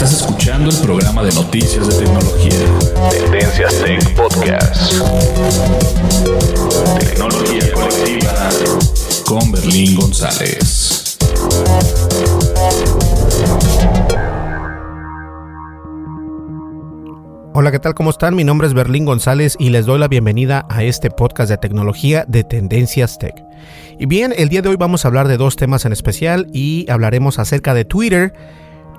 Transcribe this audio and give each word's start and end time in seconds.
Estás 0.00 0.20
escuchando 0.20 0.70
el 0.70 0.76
programa 0.76 1.24
de 1.24 1.32
noticias 1.32 1.88
de 1.88 2.04
tecnología. 2.04 2.52
Tendencias 3.10 3.82
Tech 3.82 4.14
Podcast. 4.14 4.92
Tecnología 7.00 7.72
colectiva 7.74 8.48
con 9.26 9.50
Berlín 9.50 9.96
González. 9.96 11.18
Hola, 17.54 17.72
¿qué 17.72 17.80
tal? 17.80 17.94
¿Cómo 17.94 18.10
están? 18.10 18.36
Mi 18.36 18.44
nombre 18.44 18.68
es 18.68 18.74
Berlín 18.74 19.04
González 19.04 19.56
y 19.58 19.70
les 19.70 19.84
doy 19.84 19.98
la 19.98 20.06
bienvenida 20.06 20.64
a 20.70 20.84
este 20.84 21.10
podcast 21.10 21.50
de 21.50 21.58
tecnología 21.58 22.24
de 22.28 22.44
Tendencias 22.44 23.18
Tech. 23.18 23.34
Y 23.98 24.06
bien, 24.06 24.32
el 24.36 24.48
día 24.48 24.62
de 24.62 24.68
hoy 24.68 24.76
vamos 24.76 25.04
a 25.04 25.08
hablar 25.08 25.26
de 25.26 25.36
dos 25.36 25.56
temas 25.56 25.84
en 25.86 25.92
especial 25.92 26.46
y 26.52 26.88
hablaremos 26.88 27.40
acerca 27.40 27.74
de 27.74 27.84
Twitter. 27.84 28.32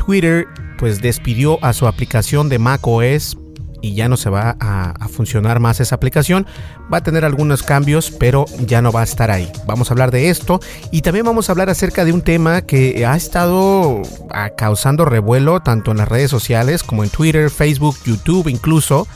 Twitter 0.03 0.47
pues 0.77 1.01
despidió 1.01 1.63
a 1.63 1.73
su 1.73 1.87
aplicación 1.87 2.49
de 2.49 2.57
macOS 2.57 3.37
y 3.81 3.93
ya 3.93 4.09
no 4.09 4.17
se 4.17 4.29
va 4.29 4.55
a, 4.59 5.07
funcionar 5.09 5.59
más 5.59 5.79
esa 5.79 5.95
aplicación. 5.95 6.45
Va 6.91 6.97
a 6.97 7.03
tener 7.03 7.25
algunos 7.25 7.63
cambios, 7.63 8.11
pero 8.11 8.45
ya 8.65 8.81
no 8.81 8.91
va 8.91 9.01
a 9.01 9.03
estar 9.03 9.31
ahí. 9.31 9.51
Vamos 9.65 9.89
a 9.89 9.93
hablar 9.93 10.11
de 10.11 10.29
esto 10.29 10.59
y 10.91 11.01
también 11.01 11.25
vamos 11.25 11.49
a 11.49 11.51
hablar 11.51 11.69
acerca 11.69 12.05
de 12.05 12.13
un 12.13 12.21
tema 12.21 12.61
que 12.61 13.05
ha 13.05 13.15
estado 13.15 14.01
ah, 14.31 14.51
causando 14.51 15.05
revuelo 15.05 15.59
tanto 15.61 15.91
en 15.91 15.97
las 15.97 16.07
redes 16.07 16.31
sociales 16.31 16.83
como 16.83 17.03
en 17.03 17.09
Twitter, 17.09 17.49
Facebook, 17.49 17.97
YouTube 18.05 18.47
incluso, 18.47 19.07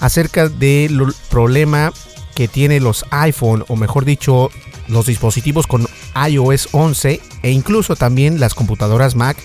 acerca 0.00 0.48
del 0.48 1.00
problema 1.30 1.92
que 2.34 2.48
tiene 2.48 2.80
los 2.80 3.04
iPhone 3.10 3.64
o 3.68 3.76
mejor 3.76 4.04
dicho 4.04 4.50
los 4.86 5.06
dispositivos 5.06 5.66
con 5.66 5.86
iOS 6.28 6.68
11 6.72 7.20
e 7.42 7.50
incluso 7.50 7.96
también 7.96 8.40
las 8.40 8.54
computadoras 8.54 9.14
Mac. 9.14 9.36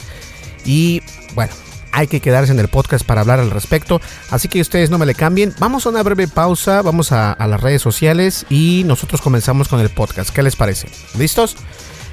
Y 0.65 1.01
bueno, 1.35 1.53
hay 1.93 2.07
que 2.07 2.19
quedarse 2.19 2.51
en 2.51 2.59
el 2.59 2.67
podcast 2.67 3.05
para 3.05 3.21
hablar 3.21 3.39
al 3.39 3.51
respecto. 3.51 4.01
Así 4.31 4.49
que 4.49 4.59
ustedes 4.59 4.89
no 4.89 4.97
me 4.97 5.05
le 5.05 5.15
cambien. 5.15 5.53
Vamos 5.59 5.85
a 5.85 5.89
una 5.89 6.03
breve 6.03 6.27
pausa, 6.27 6.81
vamos 6.81 7.11
a, 7.11 7.37
las 7.39 7.61
redes 7.61 7.81
sociales 7.81 8.45
y 8.49 8.83
nosotros 8.85 9.21
comenzamos 9.21 9.67
con 9.67 9.79
el 9.79 9.89
podcast. 9.89 10.31
¿Qué 10.31 10.41
les 10.41 10.55
parece? 10.55 10.89
¿Listos? 11.17 11.55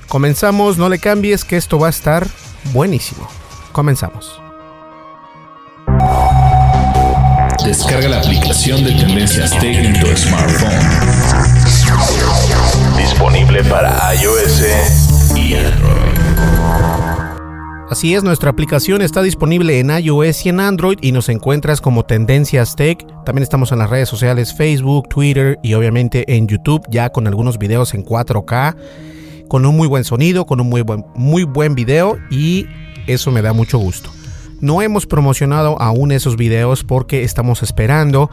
Comenzamos, 0.07 0.77
no 0.77 0.89
le 0.89 0.99
cambies 0.99 1.45
que 1.45 1.57
esto 1.57 1.79
va 1.79 1.87
a 1.87 1.91
estar 1.91 2.27
buenísimo. 2.73 3.27
Comenzamos. 3.73 4.41
Descarga 7.65 8.09
la 8.09 8.19
aplicación 8.19 8.85
de 8.85 8.93
Tendencias 8.93 9.51
Tech 9.59 9.77
en 9.77 9.99
tu 10.01 10.07
smartphone. 10.17 10.71
Disponible 12.97 13.65
para 13.65 14.15
iOS 14.15 15.37
y 15.37 15.55
Android. 15.55 17.10
Así 17.91 18.15
es, 18.15 18.23
nuestra 18.23 18.51
aplicación 18.51 19.03
está 19.03 19.21
disponible 19.21 19.81
en 19.81 19.91
iOS 19.91 20.47
y 20.47 20.51
en 20.51 20.61
Android 20.61 20.99
y 21.01 21.11
nos 21.11 21.29
encuentras 21.29 21.81
como 21.81 22.05
Tendencias 22.05 22.77
Tech. 22.77 23.05
También 23.25 23.43
estamos 23.43 23.73
en 23.73 23.81
las 23.81 23.91
redes 23.91 24.09
sociales 24.09 24.55
Facebook, 24.55 25.09
Twitter 25.09 25.59
y 25.65 25.75
obviamente 25.75 26.37
en 26.37 26.47
YouTube 26.47 26.87
ya 26.89 27.11
con 27.11 27.27
algunos 27.27 27.59
videos 27.59 27.93
en 27.95 28.05
4K, 28.05 28.77
con 29.49 29.67
un 29.67 29.77
muy 29.77 29.89
buen 29.89 30.05
sonido, 30.05 30.47
con 30.47 30.61
un 30.61 30.69
muy 30.69 30.83
buen, 30.83 31.05
muy 31.17 31.43
buen 31.43 31.75
video 31.75 32.17
y 32.31 32.69
eso 33.09 33.33
me 33.33 33.43
da 33.43 33.53
mucho 33.53 33.79
gusto. 33.79 34.13
No 34.61 34.83
hemos 34.83 35.07
promocionado 35.07 35.77
aún 35.83 36.13
esos 36.13 36.37
videos 36.37 36.85
porque 36.85 37.25
estamos 37.25 37.65
esperando 37.65 38.31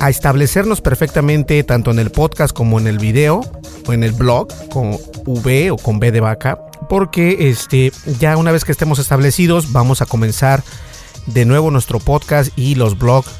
a 0.00 0.10
establecernos 0.10 0.80
perfectamente 0.80 1.62
tanto 1.62 1.92
en 1.92 2.00
el 2.00 2.10
podcast 2.10 2.52
como 2.52 2.80
en 2.80 2.88
el 2.88 2.98
video 2.98 3.42
o 3.86 3.92
en 3.92 4.02
el 4.02 4.10
blog 4.10 4.48
con 4.68 4.96
V 5.26 5.70
o 5.70 5.76
con 5.76 6.00
B 6.00 6.10
de 6.10 6.18
vaca 6.18 6.58
porque 6.90 7.48
este 7.50 7.92
ya 8.18 8.36
una 8.36 8.50
vez 8.50 8.64
que 8.64 8.72
estemos 8.72 8.98
establecidos 8.98 9.70
vamos 9.70 10.02
a 10.02 10.06
comenzar 10.06 10.64
de 11.26 11.44
nuevo 11.44 11.70
nuestro 11.70 12.00
podcast 12.00 12.50
y 12.58 12.74
los 12.74 12.98
blogs 12.98 13.30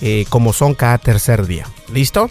eh, 0.00 0.24
como 0.28 0.52
son 0.52 0.74
cada 0.74 0.98
tercer 0.98 1.48
día. 1.48 1.66
¿Listo? 1.92 2.30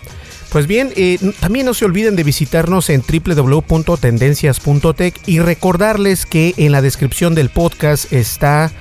Pues 0.50 0.68
bien, 0.68 0.94
eh, 0.96 1.20
también 1.42 1.66
no 1.66 1.74
se 1.74 1.84
olviden 1.84 2.16
de 2.16 2.24
visitarnos 2.24 2.90
en 2.90 3.04
www.tendencias.tech 3.04 5.28
y 5.28 5.40
recordarles 5.40 6.26
que 6.26 6.54
en 6.56 6.72
la 6.72 6.82
descripción 6.82 7.36
del 7.36 7.50
podcast 7.50 8.14
está 8.14 8.72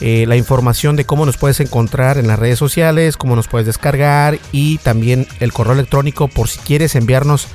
eh, 0.00 0.26
la 0.28 0.36
información 0.36 0.94
de 0.94 1.04
cómo 1.04 1.26
nos 1.26 1.36
puedes 1.36 1.58
encontrar 1.58 2.16
en 2.16 2.28
las 2.28 2.38
redes 2.38 2.60
sociales, 2.60 3.16
cómo 3.16 3.34
nos 3.34 3.48
puedes 3.48 3.66
descargar 3.66 4.38
y 4.52 4.78
también 4.78 5.26
el 5.40 5.52
correo 5.52 5.72
electrónico 5.72 6.28
por 6.28 6.48
si 6.48 6.60
quieres 6.60 6.94
enviarnos 6.94 7.48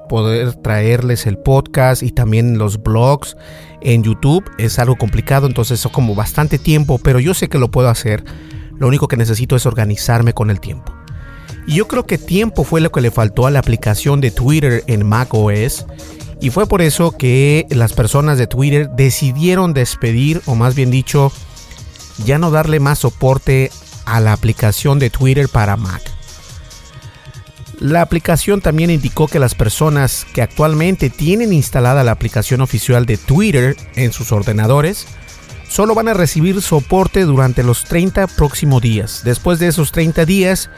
poder 0.08 0.54
traerles 0.56 1.28
el 1.28 1.38
podcast 1.38 2.02
y 2.02 2.10
también 2.10 2.58
los 2.58 2.82
blogs 2.82 3.36
en 3.80 4.02
YouTube. 4.02 4.42
Es 4.58 4.80
algo 4.80 4.96
complicado, 4.96 5.46
entonces 5.46 5.78
eso 5.78 5.92
como 5.92 6.16
bastante 6.16 6.58
tiempo, 6.58 6.98
pero 6.98 7.20
yo 7.20 7.32
sé 7.32 7.48
que 7.48 7.60
lo 7.60 7.70
puedo 7.70 7.88
hacer. 7.88 8.24
Lo 8.76 8.88
único 8.88 9.06
que 9.06 9.16
necesito 9.16 9.54
es 9.54 9.66
organizarme 9.66 10.32
con 10.32 10.50
el 10.50 10.58
tiempo. 10.58 10.92
Y 11.64 11.76
yo 11.76 11.86
creo 11.86 12.06
que 12.06 12.18
tiempo 12.18 12.64
fue 12.64 12.80
lo 12.80 12.90
que 12.90 13.02
le 13.02 13.12
faltó 13.12 13.46
a 13.46 13.52
la 13.52 13.60
aplicación 13.60 14.20
de 14.20 14.32
Twitter 14.32 14.82
en 14.88 15.06
macOS. 15.06 15.86
Y 16.42 16.50
fue 16.50 16.66
por 16.66 16.82
eso 16.82 17.12
que 17.12 17.68
las 17.70 17.92
personas 17.92 18.36
de 18.36 18.48
Twitter 18.48 18.90
decidieron 18.90 19.74
despedir, 19.74 20.42
o 20.46 20.56
más 20.56 20.74
bien 20.74 20.90
dicho, 20.90 21.30
ya 22.26 22.36
no 22.36 22.50
darle 22.50 22.80
más 22.80 22.98
soporte 22.98 23.70
a 24.06 24.18
la 24.18 24.32
aplicación 24.32 24.98
de 24.98 25.08
Twitter 25.08 25.48
para 25.48 25.76
Mac. 25.76 26.02
La 27.78 28.02
aplicación 28.02 28.60
también 28.60 28.90
indicó 28.90 29.28
que 29.28 29.38
las 29.38 29.54
personas 29.54 30.26
que 30.34 30.42
actualmente 30.42 31.10
tienen 31.10 31.52
instalada 31.52 32.02
la 32.02 32.10
aplicación 32.10 32.60
oficial 32.60 33.06
de 33.06 33.18
Twitter 33.18 33.76
en 33.94 34.12
sus 34.12 34.32
ordenadores 34.32 35.06
solo 35.68 35.94
van 35.94 36.08
a 36.08 36.14
recibir 36.14 36.60
soporte 36.60 37.20
durante 37.20 37.62
los 37.62 37.84
30 37.84 38.26
próximos 38.26 38.82
días. 38.82 39.22
Después 39.24 39.60
de 39.60 39.68
esos 39.68 39.92
30 39.92 40.24
días, 40.24 40.70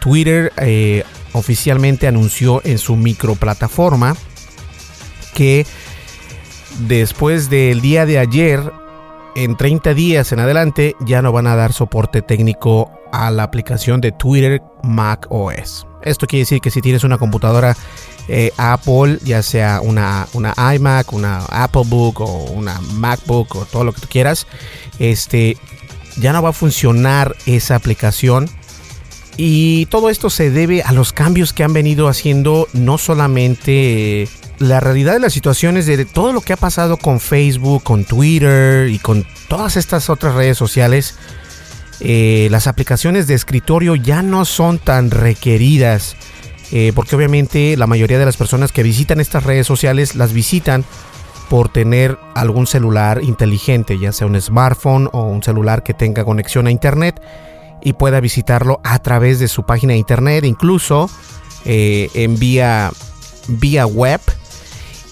Twitter 0.00 0.52
eh, 0.56 1.04
oficialmente 1.32 2.08
anunció 2.08 2.60
en 2.64 2.78
su 2.78 2.96
microplataforma 2.96 4.16
que 5.34 5.66
después 6.80 7.50
del 7.50 7.80
día 7.80 8.06
de 8.06 8.18
ayer, 8.18 8.72
en 9.34 9.56
30 9.56 9.94
días 9.94 10.32
en 10.32 10.40
adelante, 10.40 10.94
ya 11.00 11.22
no 11.22 11.32
van 11.32 11.46
a 11.46 11.56
dar 11.56 11.72
soporte 11.72 12.22
técnico 12.22 12.90
a 13.12 13.30
la 13.30 13.42
aplicación 13.42 14.00
de 14.00 14.12
Twitter 14.12 14.62
Mac 14.82 15.26
OS. 15.30 15.86
Esto 16.02 16.26
quiere 16.26 16.42
decir 16.42 16.60
que 16.60 16.70
si 16.70 16.80
tienes 16.80 17.04
una 17.04 17.18
computadora 17.18 17.76
eh, 18.28 18.52
Apple, 18.56 19.18
ya 19.22 19.42
sea 19.42 19.80
una, 19.82 20.26
una 20.32 20.54
iMac, 20.74 21.12
una 21.12 21.44
Apple 21.46 21.84
Book 21.86 22.20
o 22.20 22.44
una 22.52 22.80
MacBook 22.80 23.54
o 23.54 23.64
todo 23.66 23.84
lo 23.84 23.92
que 23.92 24.00
tú 24.00 24.08
quieras, 24.08 24.46
este, 24.98 25.56
ya 26.16 26.32
no 26.32 26.42
va 26.42 26.50
a 26.50 26.52
funcionar 26.52 27.36
esa 27.46 27.76
aplicación 27.76 28.48
y 29.36 29.86
todo 29.86 30.10
esto 30.10 30.28
se 30.30 30.50
debe 30.50 30.82
a 30.82 30.92
los 30.92 31.12
cambios 31.12 31.52
que 31.52 31.64
han 31.64 31.72
venido 31.72 32.08
haciendo 32.08 32.68
no 32.72 32.98
solamente 32.98 34.28
la 34.62 34.80
realidad 34.80 35.12
de 35.14 35.20
las 35.20 35.32
situaciones 35.32 35.86
de 35.86 36.04
todo 36.04 36.32
lo 36.32 36.40
que 36.40 36.52
ha 36.52 36.56
pasado 36.56 36.96
con 36.96 37.20
Facebook, 37.20 37.82
con 37.82 38.04
Twitter 38.04 38.88
y 38.88 38.98
con 38.98 39.26
todas 39.48 39.76
estas 39.76 40.08
otras 40.08 40.34
redes 40.34 40.56
sociales. 40.56 41.16
Eh, 42.00 42.48
las 42.50 42.66
aplicaciones 42.66 43.26
de 43.26 43.34
escritorio 43.34 43.94
ya 43.94 44.22
no 44.22 44.44
son 44.44 44.78
tan 44.78 45.10
requeridas. 45.10 46.16
Eh, 46.74 46.92
porque 46.94 47.14
obviamente 47.14 47.76
la 47.76 47.86
mayoría 47.86 48.18
de 48.18 48.24
las 48.24 48.38
personas 48.38 48.72
que 48.72 48.82
visitan 48.82 49.20
estas 49.20 49.44
redes 49.44 49.66
sociales 49.66 50.14
las 50.14 50.32
visitan 50.32 50.86
por 51.50 51.68
tener 51.68 52.18
algún 52.34 52.66
celular 52.66 53.22
inteligente, 53.22 53.98
ya 53.98 54.10
sea 54.12 54.26
un 54.26 54.40
smartphone 54.40 55.10
o 55.12 55.24
un 55.24 55.42
celular 55.42 55.82
que 55.82 55.92
tenga 55.92 56.24
conexión 56.24 56.66
a 56.66 56.70
internet 56.70 57.20
y 57.82 57.92
pueda 57.92 58.20
visitarlo 58.20 58.80
a 58.84 58.98
través 59.00 59.38
de 59.38 59.48
su 59.48 59.64
página 59.64 59.92
de 59.92 59.98
internet, 59.98 60.44
incluso 60.44 61.10
eh, 61.66 62.08
en 62.14 62.38
vía, 62.38 62.90
vía 63.48 63.86
web. 63.86 64.20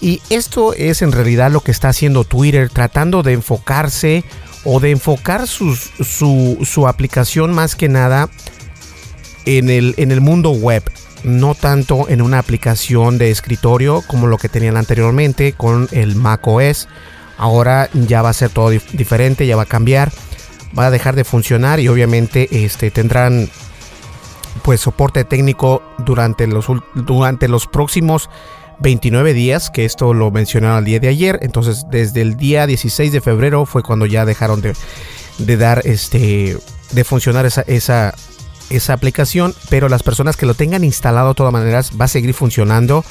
Y 0.01 0.23
esto 0.31 0.73
es 0.75 1.03
en 1.03 1.13
realidad 1.13 1.51
lo 1.51 1.61
que 1.61 1.71
está 1.71 1.89
haciendo 1.89 2.25
Twitter, 2.25 2.71
tratando 2.71 3.23
de 3.23 3.35
enfocarse 3.35 4.25
o 4.65 4.81
de 4.81 4.91
enfocar 4.91 5.47
su, 5.47 5.75
su, 5.75 6.89
aplicación 6.89 7.53
más 7.53 7.75
que 7.75 7.89
nada 7.89 8.29
en 9.45 9.71
el, 9.71 9.95
en 9.97 10.13
el 10.13 10.21
mundo 10.21 10.51
web, 10.51 10.83
no 11.25 11.55
tanto 11.55 12.09
en 12.09 12.23
una 12.23 12.39
aplicación 12.39 13.19
de 13.19 13.31
escritorio 13.31 14.03
como 14.07 14.27
lo 14.27 14.39
que 14.39 14.49
tenían 14.49 14.77
anteriormente 14.77 15.53
con 15.53 15.89
el 15.93 16.17
macOS. 16.17 16.89
Ahora 17.37 17.89
ya 17.93 18.23
va 18.23 18.31
a 18.31 18.35
ser 18.35 18.51
todo 18.51 18.71
diferente, 18.71 19.47
ya 19.47 19.57
va 19.57 19.63
a 19.63 19.67
cambiar 19.67 20.13
va 20.79 20.87
a 20.87 20.91
dejar 20.91 21.17
de 21.17 21.25
funcionar 21.25 21.81
y 21.81 21.89
obviamente 21.89 22.65
este, 22.65 22.91
tendrán 22.91 23.49
pues 24.63 24.81
soporte 24.81 25.25
técnico 25.25 25.83
durante 25.99 26.47
los, 26.47 26.67
durante 26.95 27.49
los 27.49 27.67
próximos 27.67 28.29
29 28.81 29.35
días, 29.35 29.71
que 29.71 29.85
esto 29.85 30.15
lo 30.15 30.31
mencionaron 30.31 30.79
el 30.79 30.85
día 30.85 31.01
de 31.01 31.09
ayer, 31.09 31.39
entonces 31.43 31.87
desde 31.91 32.23
el 32.23 32.37
día 32.37 32.67
16 32.67 33.13
de 33.13 33.21
febrero 33.21 33.67
fue 33.67 33.83
cuando 33.83 34.07
ya 34.07 34.25
dejaron 34.25 34.61
de, 34.61 34.75
de 35.39 35.57
dar 35.57 35.83
este 35.85 36.57
de 36.93 37.05
funcionar 37.05 37.47
esa, 37.47 37.63
esa, 37.63 38.15
esa 38.69 38.93
aplicación, 38.93 39.55
pero 39.69 39.89
las 39.89 40.03
personas 40.03 40.37
que 40.37 40.47
lo 40.47 40.55
tengan 40.55 40.83
instalado 40.83 41.29
de 41.29 41.35
todas 41.35 41.53
maneras 41.53 41.93
va 42.01 42.07
a 42.07 42.09
seguir 42.09 42.35
funcionando, 42.35 43.05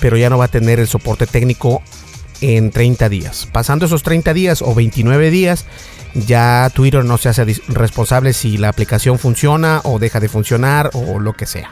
pero 0.00 0.16
ya 0.16 0.30
no 0.30 0.38
va 0.38 0.46
a 0.46 0.48
tener 0.48 0.80
el 0.80 0.88
soporte 0.88 1.26
técnico 1.26 1.82
en 2.40 2.70
30 2.70 3.08
días. 3.08 3.48
Pasando 3.52 3.86
esos 3.86 4.02
30 4.02 4.32
días 4.32 4.62
o 4.62 4.74
29 4.74 5.30
días, 5.30 5.66
ya 6.14 6.70
Twitter 6.74 7.04
no 7.04 7.18
se 7.18 7.28
hace 7.28 7.44
responsable 7.68 8.32
si 8.32 8.56
la 8.56 8.68
aplicación 8.68 9.18
funciona 9.18 9.80
o 9.84 9.98
deja 9.98 10.20
de 10.20 10.28
funcionar 10.28 10.90
o 10.94 11.18
lo 11.18 11.34
que 11.34 11.46
sea. 11.46 11.70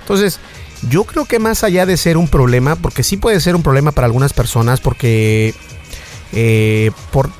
Entonces, 0.00 0.40
yo 0.88 1.04
creo 1.04 1.24
que 1.24 1.38
más 1.38 1.64
allá 1.64 1.86
de 1.86 1.96
ser 1.96 2.16
un 2.16 2.28
problema, 2.28 2.76
porque 2.76 3.02
sí 3.02 3.16
puede 3.16 3.40
ser 3.40 3.56
un 3.56 3.62
problema 3.62 3.92
para 3.92 4.06
algunas 4.06 4.32
personas, 4.32 4.80
porque 4.80 5.54
eh, 6.32 6.90
por, 7.12 7.30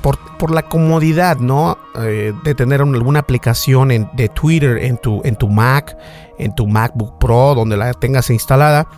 la 0.51 0.63
comodidad, 0.63 1.39
¿no? 1.39 1.79
Eh, 2.01 2.33
de 2.45 2.55
tener 2.55 2.81
alguna 2.81 3.21
aplicación 3.21 3.89
de 4.13 4.29
Twitter 4.29 4.79
en 4.79 4.97
tu, 4.99 5.21
en 5.25 5.37
tu 5.37 5.49
Mac, 5.49 5.97
en 6.39 6.55
tu 6.55 6.67
MacBook 6.67 7.19
Pro, 7.19 7.55
donde 7.55 7.77
la 7.77 7.93
tengas 7.95 8.31
instalada. 8.31 8.89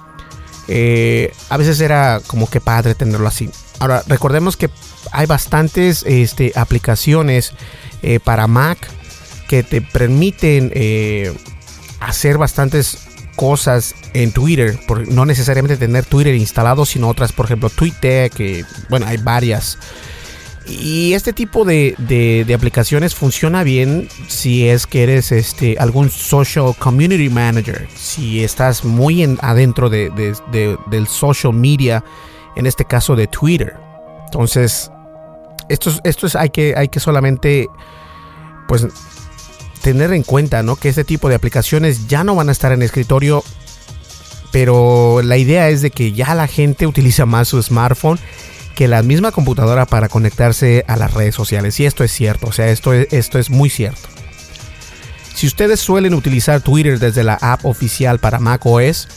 Eh, 0.69 1.33
a 1.49 1.57
veces 1.57 1.81
era 1.81 2.21
como 2.27 2.49
que 2.49 2.61
padre 2.61 2.95
tenerlo 2.95 3.27
así. 3.27 3.51
Ahora, 3.81 4.03
recordemos 4.07 4.57
que 4.57 4.69
hay 5.11 5.27
bastantes 5.27 6.05
este, 6.07 6.53
aplicaciones 6.55 7.55
para 8.25 8.47
Mac 8.47 8.79
que 9.49 9.63
te 9.63 9.81
permiten 9.81 10.73
hacer 12.01 12.39
bastantes 12.39 13.08
cosas 13.39 13.95
en 14.15 14.33
Twitter, 14.33 14.77
no 15.07 15.25
necesariamente 15.25 15.77
tener 15.77 16.05
Twitter 16.05 16.35
instalado, 16.35 16.85
sino 16.85 17.09
otras, 17.09 17.31
por 17.31 17.47
ejemplo, 17.47 17.71
Twitter, 17.71 18.33
que 18.33 18.65
bueno, 18.89 19.07
hay 19.07 19.17
varias. 19.19 19.79
Y 20.67 21.13
este 21.13 21.33
tipo 21.33 21.65
de, 21.65 22.53
aplicaciones 22.53 23.15
funciona 23.15 23.63
bien 23.63 24.09
si 24.27 24.69
es 24.69 24.89
que 24.89 25.05
eres 25.05 25.31
este, 25.31 25.77
algún 25.79 26.11
social 26.11 26.75
community 26.81 27.29
manager, 27.29 27.87
si 27.95 28.43
estás 28.43 28.85
muy 28.85 29.23
adentro 29.41 29.89
de, 29.89 30.11
del 30.91 31.07
social 31.07 31.53
media, 31.53 32.03
en 32.57 32.67
este 32.67 32.85
caso 32.85 33.15
de 33.15 33.29
Twitter. 33.29 33.77
Entonces, 34.25 34.91
esto, 35.69 35.93
esto 36.03 36.27
es, 36.27 36.35
hay 36.35 36.51
que, 36.51 36.75
hay 36.77 36.89
que 36.89 36.99
solamente, 36.99 37.69
pues, 38.67 38.85
tener 39.93 40.13
en 40.13 40.23
cuenta, 40.23 40.63
¿no? 40.63 40.77
Que 40.77 40.91
este 40.91 41.03
tipo 41.03 41.31
de 41.31 41.35
aplicaciones 41.35 42.09
ya 42.09 42.23
no 42.23 42.35
van 42.35 42.51
a 42.51 42.53
estar 42.53 42.73
en 42.73 42.83
escritorio, 42.83 43.43
pero 44.53 45.23
la 45.23 45.39
idea 45.39 45.71
es 45.71 45.81
de 45.81 45.91
que 45.91 46.13
ya 46.13 46.35
la 46.35 46.47
gente 46.47 46.87
utiliza 46.87 47.25
más 47.25 47.49
su 47.49 47.63
smartphone 47.63 48.19
que 48.75 48.87
la 48.87 49.03
misma 49.03 49.33
computadora 49.33 49.87
para 49.87 50.11
conectarse 50.11 50.85
a 50.89 50.99
las 50.99 51.15
redes 51.15 51.35
sociales. 51.35 51.81
Y 51.81 51.87
esto 51.87 52.05
es 52.05 52.13
cierto, 52.13 52.49
o 52.49 52.53
sea, 52.53 52.69
esto 52.69 52.93
es, 52.93 53.11
esto 53.13 53.39
es 53.39 53.49
muy 53.49 53.71
cierto. 53.71 54.11
Si 55.35 55.47
ustedes 55.47 55.81
suelen 55.81 56.13
utilizar 56.13 56.61
Twitter 56.61 56.99
desde 56.99 57.25
la 57.25 57.39
app 57.41 57.65
oficial 57.65 58.19
para 58.19 58.41
macOS, 58.41 59.09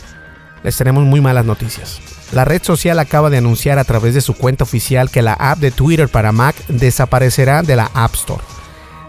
les 0.64 0.78
tenemos 0.78 1.04
muy 1.04 1.20
malas 1.20 1.44
noticias. 1.44 2.00
La 2.32 2.46
red 2.46 2.64
social 2.64 2.98
acaba 3.00 3.30
de 3.30 3.40
anunciar 3.40 3.78
a 3.78 3.84
través 3.84 4.14
de 4.14 4.22
su 4.22 4.36
cuenta 4.36 4.64
oficial 4.64 5.12
que 5.12 5.22
la 5.22 5.34
app 5.34 5.60
de 5.60 5.72
Twitter 5.72 6.08
para 6.08 6.32
Mac 6.32 6.56
desaparecerá 6.70 7.62
de 7.62 7.76
la 7.76 7.92
App 7.94 8.16
Store. 8.16 8.61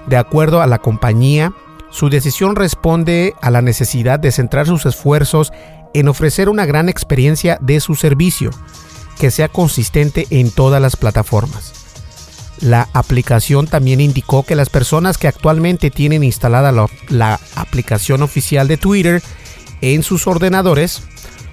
De 0.07 0.17
acuerdo 0.17 0.63
a 0.63 0.67
la 0.67 0.79
compañía, 0.79 1.53
su 1.91 2.09
decisión 2.09 2.57
responde 2.57 3.35
a 3.41 3.51
la 3.51 3.63
necesidad 3.63 4.19
de 4.19 4.33
centrar 4.33 4.67
sus 4.67 4.87
esfuerzos 4.87 5.53
en 5.95 6.09
ofrecer 6.09 6.49
una 6.49 6.67
gran 6.67 6.89
experiencia 6.89 7.59
de 7.61 7.81
su 7.81 7.95
servicio, 7.95 8.51
que 9.19 9.31
sea 9.31 9.49
consistente 9.49 10.27
en 10.31 10.51
todas 10.51 10.81
las 10.81 10.97
plataformas. 10.97 11.73
La 12.61 12.89
aplicación 12.93 13.67
también 13.67 14.01
indicó 14.01 14.45
que 14.45 14.55
las 14.55 14.71
personas 14.71 15.19
que 15.19 15.29
actualmente 15.29 15.91
tienen 15.91 16.23
instalada 16.23 16.73
la, 17.09 17.41
aplicación 17.57 18.23
oficial 18.23 18.69
de 18.69 18.77
Twitter 18.77 19.23
en 19.81 20.03
sus 20.03 20.27
ordenadores 20.27 21.03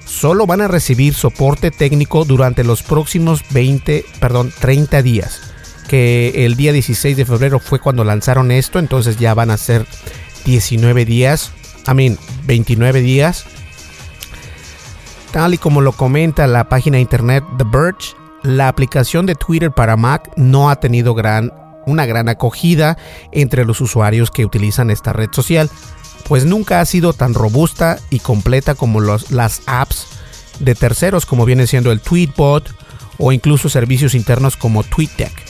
solo 0.05 0.45
van 0.45 0.61
a 0.61 0.67
recibir 0.67 1.13
soporte 1.13 1.71
técnico 1.71 2.25
durante 2.25 2.63
los 2.63 2.83
próximos 2.83 3.43
20, 3.51 4.05
perdón, 4.19 4.53
30 4.59 5.01
días. 5.01 5.48
Que 5.89 6.45
el 6.45 6.55
día 6.55 6.71
16 6.71 7.17
de 7.17 7.25
febrero 7.25 7.59
fue 7.59 7.79
cuando 7.79 8.05
lanzaron 8.05 8.51
esto, 8.51 8.79
entonces 8.79 9.17
ya 9.17 9.33
van 9.33 9.51
a 9.51 9.57
ser 9.57 9.85
19 10.45 11.03
días, 11.03 11.51
I 11.87 11.93
mean, 11.95 12.17
29 12.45 13.01
días. 13.01 13.45
Tal 15.31 15.55
y 15.55 15.57
como 15.57 15.81
lo 15.81 15.91
comenta 15.91 16.47
la 16.47 16.69
página 16.69 16.95
de 16.95 17.01
internet 17.01 17.43
The 17.57 17.65
Verge, 17.65 18.15
la 18.43 18.67
aplicación 18.67 19.25
de 19.25 19.35
Twitter 19.35 19.71
para 19.71 19.97
Mac 19.97 20.29
no 20.37 20.69
ha 20.69 20.77
tenido 20.77 21.13
gran 21.15 21.51
una 21.85 22.05
gran 22.05 22.29
acogida 22.29 22.97
entre 23.31 23.65
los 23.65 23.81
usuarios 23.81 24.31
que 24.31 24.45
utilizan 24.45 24.91
esta 24.91 25.11
red 25.11 25.29
social, 25.31 25.69
pues 26.27 26.45
nunca 26.45 26.81
ha 26.81 26.85
sido 26.85 27.13
tan 27.13 27.33
robusta 27.33 27.97
y 28.11 28.19
completa 28.19 28.75
como 28.75 29.01
las 29.01 29.61
apps 29.65 30.07
de 30.59 30.75
terceros 30.75 31.25
como 31.25 31.45
viene 31.45 31.67
siendo 31.67 31.91
el 31.91 32.01
Tweetbot 32.01 32.75
o 33.17 33.31
incluso 33.31 33.69
servicios 33.69 34.13
internos 34.13 34.55
como 34.55 34.83
TweetDeck. 34.83 35.48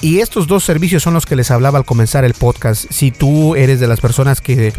Y 0.00 0.20
estos 0.20 0.46
dos 0.46 0.64
servicios 0.64 1.02
son 1.02 1.14
los 1.14 1.26
que 1.26 1.36
les 1.36 1.50
hablaba 1.50 1.78
al 1.78 1.84
comenzar 1.84 2.24
el 2.24 2.34
podcast. 2.34 2.86
Si 2.90 3.10
tú 3.10 3.54
eres 3.54 3.80
de 3.80 3.86
las 3.86 4.00
personas 4.00 4.40
que 4.40 4.72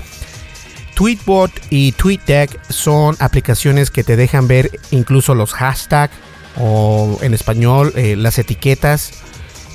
Tweetbot 0.95 1.51
y 1.69 1.91
TweetDeck 1.91 2.71
son 2.71 3.15
aplicaciones 3.19 3.91
que 3.91 4.03
te 4.03 4.15
dejan 4.15 4.47
ver 4.47 4.71
incluso 4.91 5.35
los 5.35 5.53
hashtags 5.53 6.13
o 6.59 7.19
en 7.21 7.33
español 7.33 7.93
eh, 7.95 8.15
las 8.15 8.39
etiquetas. 8.39 9.11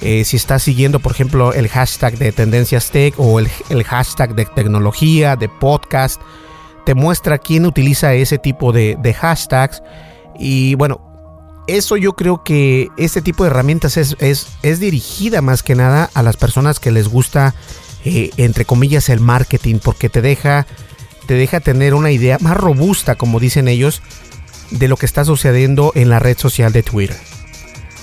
Eh, 0.00 0.24
si 0.24 0.36
estás 0.36 0.64
siguiendo, 0.64 0.98
por 0.98 1.12
ejemplo, 1.12 1.52
el 1.52 1.68
hashtag 1.68 2.18
de 2.18 2.32
Tendencias 2.32 2.90
Tech 2.90 3.14
o 3.18 3.38
el, 3.38 3.84
hashtag 3.84 4.34
de 4.34 4.46
tecnología, 4.46 5.36
de 5.36 5.48
podcast, 5.48 6.20
te 6.84 6.94
muestra 6.94 7.38
quién 7.38 7.66
utiliza 7.66 8.12
ese 8.14 8.38
tipo 8.38 8.72
de, 8.72 9.16
hashtags. 9.16 9.80
Y 10.40 10.74
bueno, 10.74 11.11
eso 11.66 11.96
yo 11.96 12.14
creo 12.14 12.42
que 12.42 12.88
este 12.96 13.22
tipo 13.22 13.44
de 13.44 13.50
herramientas 13.50 13.96
es, 13.96 14.16
es, 14.20 14.80
dirigida 14.80 15.42
más 15.42 15.62
que 15.62 15.74
nada 15.74 16.10
a 16.14 16.22
las 16.22 16.36
personas 16.36 16.80
que 16.80 16.90
les 16.90 17.08
gusta, 17.08 17.54
eh, 18.04 18.30
entre 18.36 18.64
comillas, 18.64 19.08
el 19.08 19.20
marketing, 19.20 19.78
porque 19.82 20.08
te 20.08 20.22
deja, 20.22 20.66
te 21.26 21.34
deja 21.34 21.60
tener 21.60 21.94
una 21.94 22.10
idea 22.10 22.38
más 22.40 22.56
robusta, 22.56 23.14
como 23.14 23.40
dicen 23.40 23.68
ellos, 23.68 24.02
de 24.70 24.88
lo 24.88 24.96
que 24.96 25.06
está 25.06 25.24
sucediendo 25.24 25.92
en 25.94 26.08
la 26.08 26.18
red 26.18 26.36
social 26.38 26.72
de 26.72 26.82
Twitter. 26.82 27.16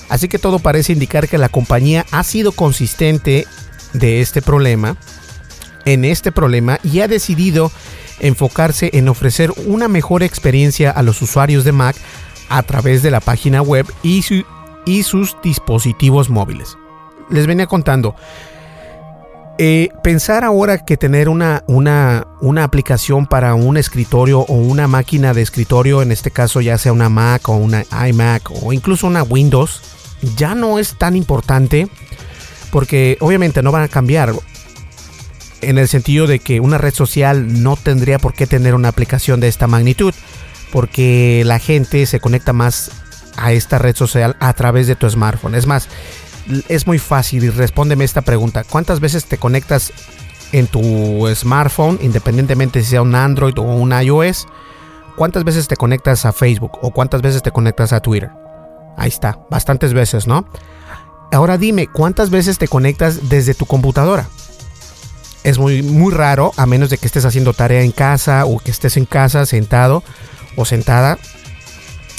Así 0.07 0.27
que 0.27 0.39
todo 0.39 0.59
parece 0.59 0.93
indicar 0.93 1.27
que 1.27 1.37
la 1.37 1.49
compañía 1.49 2.05
ha 2.11 2.23
sido 2.23 2.51
consistente 2.51 3.45
de 3.93 4.21
este 4.21 4.41
problema, 4.41 4.97
en 5.85 6.05
este 6.05 6.31
problema, 6.31 6.79
y 6.83 7.01
ha 7.01 7.07
decidido 7.07 7.71
enfocarse 8.19 8.89
en 8.93 9.07
ofrecer 9.07 9.51
una 9.65 9.87
mejor 9.87 10.23
experiencia 10.23 10.91
a 10.91 11.03
los 11.03 11.21
usuarios 11.21 11.63
de 11.63 11.71
Mac 11.71 11.95
a 12.49 12.63
través 12.63 13.01
de 13.01 13.11
la 13.11 13.19
página 13.19 13.61
web 13.61 13.85
y, 14.03 14.21
sus 15.03 15.37
dispositivos 15.43 16.29
móviles. 16.29 16.77
Les 17.29 17.45
venía 17.45 17.67
contando, 17.67 18.15
eh, 19.57 19.89
pensar 20.03 20.43
ahora 20.43 20.83
que 20.83 20.97
tener 20.97 21.29
una, 21.29 21.63
una, 21.67 22.27
una, 22.41 22.63
aplicación 22.63 23.27
para 23.27 23.53
un 23.53 23.77
escritorio 23.77 24.39
o 24.39 24.55
una 24.55 24.87
máquina 24.87 25.33
de 25.33 25.41
escritorio, 25.41 26.01
en 26.01 26.11
este 26.11 26.31
caso 26.31 26.61
ya 26.61 26.77
sea 26.77 26.93
una 26.93 27.09
Mac 27.09 27.47
o 27.49 27.55
una 27.55 27.83
iMac 28.07 28.49
o 28.63 28.73
incluso 28.73 29.05
una 29.05 29.21
Windows, 29.23 29.81
ya 30.35 30.55
no 30.55 30.79
es 30.79 30.97
tan 30.97 31.15
importante 31.15 31.87
porque 32.71 33.17
obviamente 33.19 33.61
no 33.61 33.71
van 33.71 33.83
a 33.83 33.87
cambiar 33.87 34.33
en 35.61 35.77
el 35.77 35.87
sentido 35.87 36.27
de 36.27 36.39
que 36.39 36.59
una 36.59 36.77
red 36.77 36.93
social 36.93 37.61
no 37.61 37.75
tendría 37.75 38.19
por 38.19 38.33
qué 38.33 38.47
tener 38.47 38.75
una 38.75 38.89
aplicación 38.89 39.39
de 39.39 39.47
esta 39.47 39.67
magnitud 39.67 40.13
porque 40.71 41.43
la 41.45 41.59
gente 41.59 42.05
se 42.05 42.19
conecta 42.19 42.53
más 42.53 42.91
a 43.37 43.51
esta 43.51 43.77
red 43.77 43.95
social 43.95 44.35
a 44.39 44.53
través 44.53 44.87
de 44.87 44.95
tu 44.95 45.09
smartphone. 45.09 45.55
Es 45.55 45.65
más, 45.65 45.87
es 46.67 46.87
muy 46.87 46.99
fácil 46.99 47.43
y 47.43 47.49
respóndeme 47.49 48.03
esta 48.03 48.21
pregunta. 48.21 48.63
¿Cuántas 48.63 48.99
veces 48.99 49.25
te 49.25 49.37
conectas 49.37 49.91
en 50.51 50.67
tu 50.67 51.27
smartphone, 51.35 51.99
independientemente 52.01 52.81
si 52.81 52.91
sea 52.91 53.01
un 53.01 53.15
Android 53.15 53.57
o 53.57 53.61
un 53.61 53.91
iOS? 53.91 54.47
¿Cuántas 55.15 55.43
veces 55.43 55.67
te 55.67 55.75
conectas 55.75 56.25
a 56.25 56.33
Facebook 56.33 56.79
o 56.81 56.91
cuántas 56.91 57.21
veces 57.21 57.41
te 57.43 57.51
conectas 57.51 57.93
a 57.93 58.01
Twitter? 58.01 58.31
Ahí 58.97 59.09
está, 59.09 59.39
bastantes 59.49 59.93
veces, 59.93 60.27
¿no? 60.27 60.45
Ahora 61.31 61.57
dime, 61.57 61.87
¿cuántas 61.87 62.29
veces 62.29 62.57
te 62.57 62.67
conectas 62.67 63.29
desde 63.29 63.53
tu 63.53 63.65
computadora? 63.65 64.27
Es 65.43 65.57
muy, 65.57 65.83
muy 65.83 66.13
raro, 66.13 66.51
a 66.57 66.65
menos 66.65 66.89
de 66.89 66.97
que 66.97 67.05
estés 67.05 67.23
haciendo 67.23 67.53
tarea 67.53 67.81
en 67.81 67.91
casa 67.91 68.45
o 68.45 68.59
que 68.59 68.71
estés 68.71 68.97
en 68.97 69.05
casa 69.05 69.45
sentado 69.45 70.03
o 70.59 70.65
sentada 70.65 71.17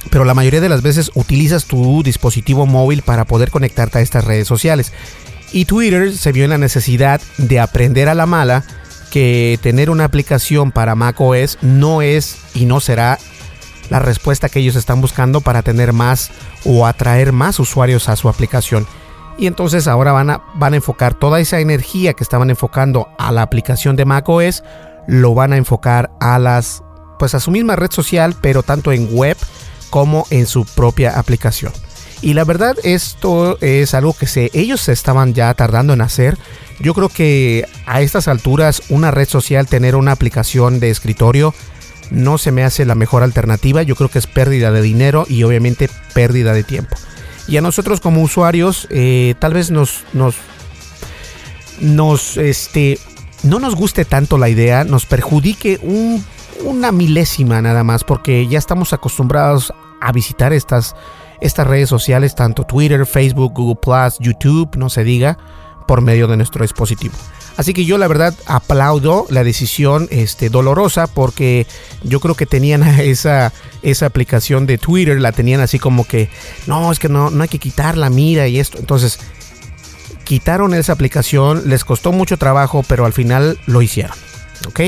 pero 0.08 0.24
la 0.24 0.34
mayoría 0.34 0.60
de 0.60 0.68
las 0.68 0.82
veces 0.82 1.10
utilizas 1.14 1.66
tu 1.66 2.02
dispositivo 2.02 2.66
móvil 2.66 3.02
para 3.02 3.26
poder 3.26 3.50
conectarte 3.50 3.98
a 3.98 4.00
estas 4.00 4.24
redes 4.24 4.48
sociales. 4.48 4.92
Y 5.52 5.66
Twitter 5.66 6.16
se 6.16 6.32
vio 6.32 6.44
en 6.44 6.50
la 6.50 6.58
necesidad 6.58 7.20
de 7.36 7.60
aprender 7.60 8.08
a 8.08 8.14
la 8.14 8.26
mala 8.26 8.64
que 9.10 9.58
tener 9.62 9.90
una 9.90 10.04
aplicación 10.04 10.70
para 10.70 10.94
macOS 10.94 11.58
no 11.60 12.00
es 12.00 12.38
y 12.54 12.64
no 12.64 12.80
será 12.80 13.18
la 13.90 13.98
respuesta 13.98 14.48
que 14.48 14.60
ellos 14.60 14.76
están 14.76 15.00
buscando 15.00 15.40
para 15.40 15.62
tener 15.62 15.92
más 15.92 16.30
o 16.64 16.86
atraer 16.86 17.32
más 17.32 17.58
usuarios 17.58 18.08
a 18.08 18.16
su 18.16 18.28
aplicación. 18.28 18.86
Y 19.36 19.46
entonces 19.46 19.88
ahora 19.88 20.12
van 20.12 20.30
a, 20.30 20.42
van 20.54 20.74
a 20.74 20.76
enfocar 20.76 21.14
toda 21.14 21.40
esa 21.40 21.58
energía 21.58 22.14
que 22.14 22.22
estaban 22.22 22.50
enfocando 22.50 23.08
a 23.18 23.32
la 23.32 23.42
aplicación 23.42 23.96
de 23.96 24.04
macOS, 24.04 24.62
lo 25.08 25.34
van 25.34 25.52
a 25.52 25.56
enfocar 25.56 26.10
a 26.20 26.38
las 26.38 26.84
pues 27.20 27.34
a 27.34 27.40
su 27.40 27.50
misma 27.50 27.76
red 27.76 27.90
social, 27.92 28.34
pero 28.40 28.62
tanto 28.62 28.92
en 28.92 29.14
web 29.14 29.36
como 29.90 30.26
en 30.30 30.46
su 30.46 30.64
propia 30.64 31.18
aplicación. 31.18 31.70
Y 32.22 32.32
la 32.32 32.44
verdad 32.44 32.76
esto 32.82 33.58
es 33.60 33.92
algo 33.92 34.14
que 34.14 34.26
se, 34.26 34.50
ellos 34.54 34.80
se 34.80 34.92
estaban 34.92 35.34
ya 35.34 35.52
tardando 35.52 35.92
en 35.92 36.00
hacer. 36.00 36.38
Yo 36.78 36.94
creo 36.94 37.10
que 37.10 37.66
a 37.84 38.00
estas 38.00 38.26
alturas 38.26 38.82
una 38.88 39.10
red 39.10 39.28
social 39.28 39.66
tener 39.66 39.96
una 39.96 40.12
aplicación 40.12 40.80
de 40.80 40.88
escritorio 40.88 41.54
no 42.10 42.38
se 42.38 42.52
me 42.52 42.64
hace 42.64 42.86
la 42.86 42.94
mejor 42.94 43.22
alternativa. 43.22 43.82
Yo 43.82 43.96
creo 43.96 44.08
que 44.08 44.18
es 44.18 44.26
pérdida 44.26 44.72
de 44.72 44.80
dinero 44.80 45.26
y 45.28 45.42
obviamente 45.42 45.90
pérdida 46.14 46.54
de 46.54 46.64
tiempo. 46.64 46.96
Y 47.48 47.58
a 47.58 47.60
nosotros 47.60 48.00
como 48.00 48.22
usuarios 48.22 48.88
eh, 48.88 49.34
tal 49.38 49.52
vez 49.52 49.70
nos, 49.70 50.04
nos, 50.14 50.36
nos, 51.80 52.38
este, 52.38 52.98
no 53.42 53.58
nos 53.58 53.74
guste 53.74 54.06
tanto 54.06 54.38
la 54.38 54.48
idea, 54.48 54.84
nos 54.84 55.04
perjudique 55.04 55.78
un 55.82 56.24
una 56.64 56.92
milésima 56.92 57.60
nada 57.62 57.84
más, 57.84 58.04
porque 58.04 58.46
ya 58.46 58.58
estamos 58.58 58.92
acostumbrados 58.92 59.72
a 60.00 60.12
visitar 60.12 60.52
estas, 60.52 60.94
estas 61.40 61.66
redes 61.66 61.88
sociales, 61.88 62.34
tanto 62.34 62.64
Twitter, 62.64 63.06
Facebook, 63.06 63.52
Google 63.54 64.10
YouTube, 64.18 64.76
no 64.76 64.88
se 64.88 65.04
diga, 65.04 65.38
por 65.86 66.00
medio 66.00 66.26
de 66.28 66.36
nuestro 66.36 66.62
dispositivo. 66.62 67.14
Así 67.56 67.74
que 67.74 67.84
yo 67.84 67.98
la 67.98 68.08
verdad 68.08 68.34
aplaudo 68.46 69.26
la 69.28 69.44
decisión 69.44 70.08
este, 70.10 70.48
dolorosa 70.48 71.06
porque 71.06 71.66
yo 72.02 72.20
creo 72.20 72.34
que 72.34 72.46
tenían 72.46 72.82
esa, 73.00 73.52
esa 73.82 74.06
aplicación 74.06 74.66
de 74.66 74.78
Twitter, 74.78 75.20
la 75.20 75.32
tenían 75.32 75.60
así 75.60 75.78
como 75.78 76.06
que, 76.06 76.30
no, 76.66 76.90
es 76.92 76.98
que 76.98 77.08
no, 77.08 77.30
no 77.30 77.42
hay 77.42 77.48
que 77.48 77.58
quitarla, 77.58 78.08
mira 78.08 78.46
y 78.48 78.58
esto. 78.58 78.78
Entonces, 78.78 79.18
quitaron 80.24 80.74
esa 80.74 80.92
aplicación, 80.92 81.68
les 81.68 81.84
costó 81.84 82.12
mucho 82.12 82.36
trabajo, 82.36 82.84
pero 82.86 83.04
al 83.04 83.12
final 83.12 83.58
lo 83.66 83.82
hicieron. 83.82 84.16
¿Ok? 84.66 84.80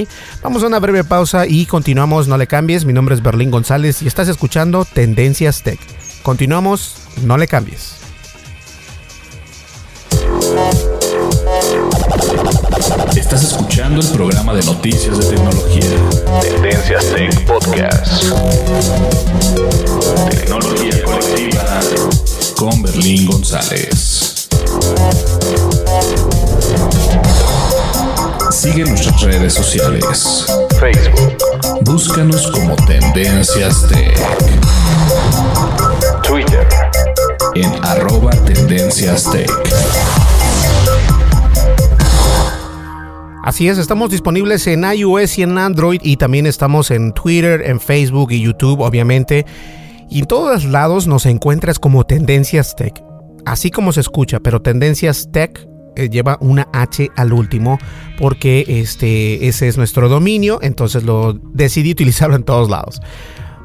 Vamos 0.43 0.63
a 0.63 0.67
una 0.67 0.79
breve 0.79 1.05
pausa 1.05 1.47
y 1.47 1.67
continuamos, 1.67 2.29
no 2.29 2.37
le 2.37 2.47
cambies, 2.47 2.85
mi 2.85 2.93
nombre 2.93 3.15
es 3.15 3.23
Berlín 3.23 3.51
González 3.51 4.03
y 4.03 4.07
estás 4.07 4.29
escuchando 4.29 4.85
Tendencias 4.85 5.63
Tech. 5.63 5.81
Continuamos, 6.23 6.97
no 7.25 7.37
le 7.37 7.49
cambies. 7.49 7.97
Estás 13.17 13.45
escuchando 13.45 14.01
el 14.01 14.09
programa 14.09 14.55
de 14.55 14.63
noticias 14.65 15.19
de 15.19 15.37
tecnología. 15.37 15.91
Tendencias 16.41 17.07
Tech 17.07 17.47
Podcast. 17.47 18.25
Tecnología 20.31 21.03
colectiva 21.05 21.81
con 22.57 22.83
Berlín 22.83 23.27
González. 23.27 24.49
Sigue 28.53 28.85
nuestras 28.85 29.23
redes 29.23 29.55
sociales. 29.55 30.47
Facebook. 30.79 31.39
Búscanos 31.85 32.51
como 32.51 32.77
Tendencias 32.87 33.89
Tech. 33.89 34.15
Twitter. 36.23 36.69
En 37.55 37.73
arroba 37.83 38.31
Tendencias 38.45 39.31
Tech. 39.33 39.51
Así 43.43 43.69
es, 43.69 43.79
estamos 43.79 44.11
disponibles 44.11 44.67
en 44.67 44.85
iOS 44.85 45.39
y 45.39 45.43
en 45.43 45.57
Android 45.57 46.01
y 46.03 46.19
también 46.19 46.47
estamos 46.47 46.91
en 46.91 47.13
Twitter, 47.13 47.63
en 47.65 47.81
Facebook 47.81 48.33
y 48.33 48.43
YouTube, 48.43 48.81
obviamente. 48.81 49.47
Y 50.11 50.21
en 50.21 50.27
todos 50.27 50.65
lados 50.65 51.07
nos 51.07 51.25
encuentras 51.25 51.79
como 51.79 52.05
Tendencias 52.05 52.77
Tech. 52.77 53.03
Así 53.47 53.71
como 53.71 53.93
se 53.93 54.01
escucha, 54.01 54.41
pero 54.41 54.61
Tendencias 54.61 55.31
Tech 55.33 55.72
lleva 55.97 56.39
una 56.41 56.69
H 56.73 57.11
al 57.17 57.33
último 57.33 57.79
porque 58.19 58.65
este, 58.69 59.49
ese 59.49 59.69
es 59.69 59.77
nuestro 59.77 60.09
dominio, 60.09 60.59
entonces 60.63 61.03
lo 61.05 61.35
decidí 61.53 61.93
utilizarlo 61.93 62.37
en 62.37 62.45
todos 62.45 62.71
lados. 62.71 63.01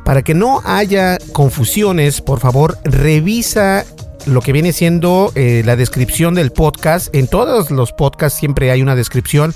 Para 0.04 0.22
que 0.22 0.34
no 0.34 0.62
haya 0.64 1.18
confusiones, 1.34 2.22
por 2.22 2.40
favor, 2.40 2.78
revisa 2.86 3.86
lo 4.26 4.42
que 4.42 4.52
viene 4.52 4.74
siendo 4.74 5.32
eh, 5.36 5.64
la 5.66 5.76
descripción 5.76 6.36
del 6.36 6.52
podcast. 6.52 7.14
En 7.14 7.28
todos 7.28 7.72
los 7.72 7.94
podcasts 7.94 8.40
siempre 8.40 8.72
hay 8.72 8.82
una 8.82 8.96
descripción. 8.96 9.54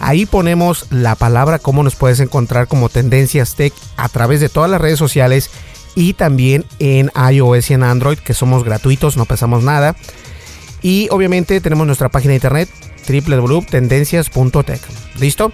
Ahí 0.00 0.26
ponemos 0.26 0.86
la 0.90 1.14
palabra 1.14 1.58
cómo 1.58 1.82
nos 1.82 1.94
puedes 1.94 2.20
encontrar 2.20 2.66
como 2.66 2.88
Tendencias 2.88 3.54
Tech 3.54 3.72
a 3.96 4.08
través 4.08 4.40
de 4.40 4.48
todas 4.48 4.70
las 4.70 4.80
redes 4.80 4.98
sociales 4.98 5.50
y 5.94 6.14
también 6.14 6.64
en 6.80 7.10
iOS 7.30 7.70
y 7.70 7.74
en 7.74 7.82
Android, 7.82 8.18
que 8.18 8.34
somos 8.34 8.64
gratuitos, 8.64 9.16
no 9.16 9.24
pesamos 9.26 9.62
nada. 9.62 9.94
Y 10.84 11.08
obviamente 11.10 11.62
tenemos 11.62 11.86
nuestra 11.86 12.10
página 12.10 12.32
de 12.32 12.36
internet 12.36 12.68
www.tendencias.tech. 13.08 14.80
¿Listo? 15.18 15.50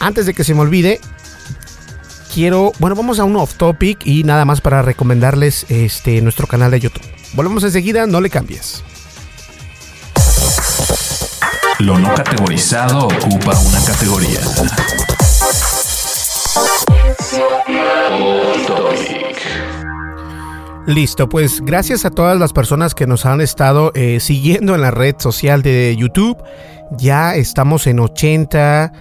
Antes 0.00 0.26
de 0.26 0.34
que 0.34 0.44
se 0.44 0.52
me 0.52 0.60
olvide, 0.60 1.00
quiero, 2.34 2.72
bueno, 2.78 2.94
vamos 2.94 3.18
a 3.18 3.24
un 3.24 3.36
off 3.36 3.54
topic 3.54 4.06
y 4.06 4.22
nada 4.22 4.44
más 4.44 4.60
para 4.60 4.82
recomendarles 4.82 5.64
este 5.70 6.20
nuestro 6.20 6.46
canal 6.46 6.70
de 6.70 6.80
YouTube. 6.80 7.02
Volvemos 7.32 7.64
enseguida, 7.64 8.06
no 8.06 8.20
le 8.20 8.28
cambies. 8.28 8.84
Lo 11.78 11.98
no 11.98 12.14
categorizado 12.14 13.06
ocupa 13.06 13.58
una 13.58 13.82
categoría. 13.82 14.40
Listo, 20.86 21.28
pues 21.28 21.62
gracias 21.64 22.04
a 22.04 22.10
todas 22.10 22.38
las 22.38 22.52
personas 22.52 22.94
que 22.94 23.08
nos 23.08 23.26
han 23.26 23.40
estado 23.40 23.90
eh, 23.96 24.20
siguiendo 24.20 24.76
en 24.76 24.82
la 24.82 24.92
red 24.92 25.16
social 25.18 25.60
de 25.62 25.96
YouTube. 25.98 26.36
Ya 26.96 27.34
estamos 27.34 27.88
en 27.88 27.98
80, 27.98 28.92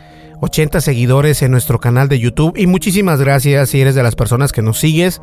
80 0.41 0.81
seguidores 0.81 1.43
en 1.43 1.51
nuestro 1.51 1.79
canal 1.79 2.09
de 2.09 2.19
YouTube 2.19 2.57
y 2.57 2.65
muchísimas 2.65 3.19
gracias 3.19 3.69
si 3.69 3.81
eres 3.81 3.93
de 3.93 4.01
las 4.01 4.15
personas 4.15 4.51
que 4.51 4.63
nos 4.63 4.79
sigues. 4.79 5.21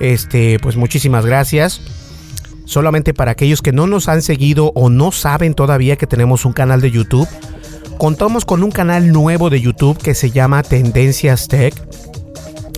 Este, 0.00 0.58
pues 0.60 0.76
muchísimas 0.76 1.24
gracias. 1.24 1.80
Solamente 2.66 3.14
para 3.14 3.30
aquellos 3.30 3.62
que 3.62 3.72
no 3.72 3.86
nos 3.86 4.10
han 4.10 4.20
seguido 4.20 4.70
o 4.74 4.90
no 4.90 5.12
saben 5.12 5.54
todavía 5.54 5.96
que 5.96 6.06
tenemos 6.06 6.44
un 6.44 6.52
canal 6.52 6.82
de 6.82 6.90
YouTube, 6.90 7.28
contamos 7.96 8.44
con 8.44 8.62
un 8.62 8.70
canal 8.70 9.12
nuevo 9.12 9.48
de 9.48 9.62
YouTube 9.62 9.96
que 9.96 10.14
se 10.14 10.30
llama 10.30 10.62
Tendencias 10.62 11.48
Tech 11.48 11.74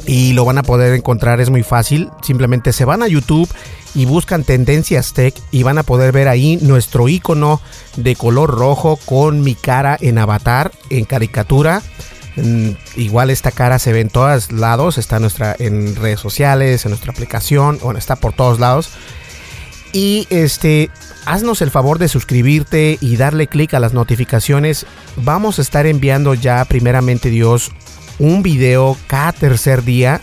y 0.07 0.33
lo 0.33 0.45
van 0.45 0.59
a 0.59 0.63
poder 0.63 0.95
encontrar, 0.95 1.41
es 1.41 1.51
muy 1.51 1.63
fácil. 1.63 2.11
Simplemente 2.23 2.73
se 2.73 2.85
van 2.85 3.03
a 3.03 3.09
YouTube 3.09 3.49
y 3.95 4.05
buscan 4.07 4.45
Tendencias 4.45 5.13
Tech 5.13 5.35
y 5.51 5.63
van 5.63 5.79
a 5.79 5.83
poder 5.83 6.13
ver 6.13 6.29
ahí 6.29 6.59
nuestro 6.61 7.09
icono 7.09 7.61
de 7.97 8.17
color 8.17 8.51
rojo 8.51 8.99
con 9.05 9.43
mi 9.43 9.55
cara 9.55 9.97
en 10.01 10.19
avatar, 10.19 10.73
en 10.91 11.05
caricatura. 11.05 11.83
Mm, 12.37 12.71
igual 12.97 13.31
esta 13.31 13.53
cara 13.53 13.79
se 13.79 13.93
ve 13.93 14.01
en 14.01 14.11
todos 14.11 14.51
lados, 14.51 14.99
está 14.99 15.17
en, 15.17 15.23
nuestra, 15.23 15.55
en 15.59 15.95
redes 15.95 16.21
sociales, 16.21 16.85
en 16.85 16.91
nuestra 16.91 17.13
aplicación, 17.13 17.79
bueno, 17.83 17.99
está 17.99 18.17
por 18.17 18.33
todos 18.33 18.59
lados. 18.59 18.91
Y 19.93 20.27
este, 20.31 20.91
haznos 21.25 21.63
el 21.63 21.71
favor 21.71 22.01
de 22.01 22.09
suscribirte 22.09 22.99
y 23.01 23.17
darle 23.17 23.47
clic 23.47 23.75
a 23.75 23.79
las 23.79 23.93
notificaciones. 23.93 24.87
Vamos 25.17 25.61
a 25.61 25.63
estar 25.63 25.87
enviando 25.87 26.35
ya 26.35 26.65
primeramente 26.65 27.31
Dios 27.31 27.71
un 28.19 28.43
video 28.43 28.97
cada 29.07 29.33
tercer 29.33 29.85
día. 29.85 30.21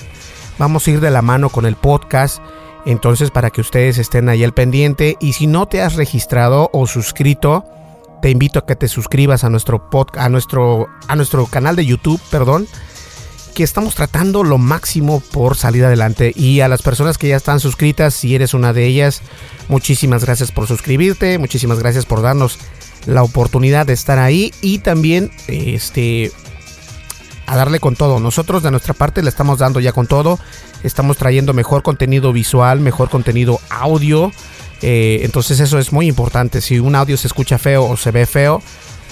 Vamos 0.58 0.88
a 0.88 0.92
ir 0.92 1.00
de 1.00 1.12
la 1.12 1.22
mano 1.22 1.50
con 1.50 1.66
el 1.66 1.76
podcast. 1.76 2.40
Entonces 2.86 3.32
para 3.32 3.50
que 3.50 3.62
ustedes 3.62 3.98
estén 3.98 4.30
ahí 4.30 4.44
al 4.44 4.54
pendiente. 4.54 5.18
Y 5.20 5.34
si 5.34 5.48
no 5.48 5.68
te 5.68 5.82
has 5.82 5.96
registrado 5.96 6.70
o 6.74 6.88
suscrito, 6.88 7.66
te 8.22 8.30
invito 8.30 8.60
a 8.60 8.66
que 8.66 8.76
te 8.76 8.88
suscribas 8.88 9.44
a 9.44 9.50
nuestro 9.50 9.90
podcast, 9.90 10.26
a 10.26 10.30
nuestro, 10.30 10.88
a 11.08 11.16
nuestro 11.16 11.46
canal 11.46 11.76
de 11.76 11.86
YouTube, 11.86 12.22
perdón. 12.30 12.68
Que 13.56 13.64
estamos 13.64 13.96
tratando 13.96 14.44
lo 14.44 14.58
máximo 14.58 15.20
por 15.20 15.58
salir 15.58 15.84
adelante. 15.84 16.32
Y 16.36 16.62
a 16.62 16.70
las 16.70 16.82
personas 16.82 17.18
que 17.18 17.28
ya 17.28 17.36
están 17.36 17.60
suscritas, 17.60 18.14
si 18.14 18.34
eres 18.34 18.54
una 18.54 18.72
de 18.72 18.86
ellas, 18.86 19.22
muchísimas 19.68 20.24
gracias 20.24 20.52
por 20.52 20.68
suscribirte. 20.68 21.38
Muchísimas 21.38 21.80
gracias 21.80 22.06
por 22.06 22.22
darnos 22.22 22.58
la 23.06 23.24
oportunidad 23.24 23.86
de 23.86 23.94
estar 23.94 24.20
ahí. 24.20 24.54
Y 24.62 24.80
también, 24.80 25.32
este, 25.48 26.32
a 27.52 27.58
darle 27.58 27.82
con 27.82 27.98
todo. 27.98 28.22
Nosotros 28.22 28.64
de 28.64 28.72
nuestra 28.72 28.94
parte 28.94 29.22
le 29.22 29.28
estamos 29.28 29.60
dando 29.60 29.82
ya 29.82 29.92
con 29.92 30.08
todo. 30.08 30.40
Estamos 30.84 31.18
trayendo 31.18 31.54
mejor 31.54 31.84
contenido 31.84 32.32
visual, 32.32 32.80
mejor 32.80 33.10
contenido 33.10 33.60
audio. 33.70 34.32
Eh, 34.82 35.20
entonces 35.24 35.60
eso 35.60 35.78
es 35.78 35.92
muy 35.92 36.08
importante. 36.08 36.62
Si 36.62 36.80
un 36.80 36.96
audio 36.96 37.18
se 37.18 37.28
escucha 37.28 37.58
feo 37.58 37.84
o 37.84 37.98
se 37.98 38.12
ve 38.12 38.26
feo, 38.26 38.62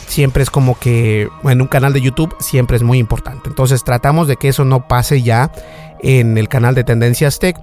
siempre 0.07 0.41
es 0.41 0.49
como 0.49 0.79
que 0.79 1.27
en 1.43 1.61
un 1.61 1.67
canal 1.67 1.91
de 1.91 1.99
YouTube 1.99 2.33
siempre 2.39 2.77
es 2.77 2.83
muy 2.83 2.97
importante. 2.97 3.49
Entonces 3.49 3.83
tratamos 3.83 4.29
de 4.29 4.37
que 4.37 4.47
eso 4.47 4.63
no 4.63 4.87
pase 4.87 5.21
ya 5.21 5.51
en 6.01 6.37
el 6.37 6.47
canal 6.47 6.75
de 6.75 6.85
Tendencias 6.85 7.39
Tech. 7.39 7.57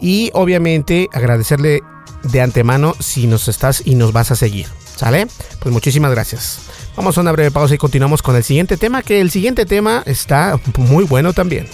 Y 0.00 0.30
obviamente 0.32 1.10
agradecerle 1.12 1.82
de 2.22 2.40
antemano 2.40 2.94
si 3.00 3.26
nos 3.26 3.48
estás 3.48 3.82
y 3.84 3.96
nos 3.96 4.14
vas 4.14 4.30
a 4.30 4.36
seguir. 4.36 4.66
¿Sale? 4.96 5.26
Pues 5.60 5.74
muchísimas 5.74 6.10
gracias. 6.10 6.60
Vamos 6.96 7.18
a 7.18 7.20
una 7.20 7.32
breve 7.32 7.50
pausa 7.50 7.74
y 7.74 7.78
continuamos 7.78 8.22
con 8.22 8.36
el 8.36 8.42
siguiente 8.42 8.78
tema, 8.78 9.02
que 9.02 9.20
el 9.20 9.30
siguiente 9.30 9.66
tema 9.66 10.02
está 10.06 10.58
muy 10.78 11.04
bueno 11.04 11.34
también. 11.34 11.66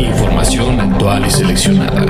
Información 0.00 0.80
actual 0.80 1.26
y 1.26 1.30
seleccionada. 1.30 2.02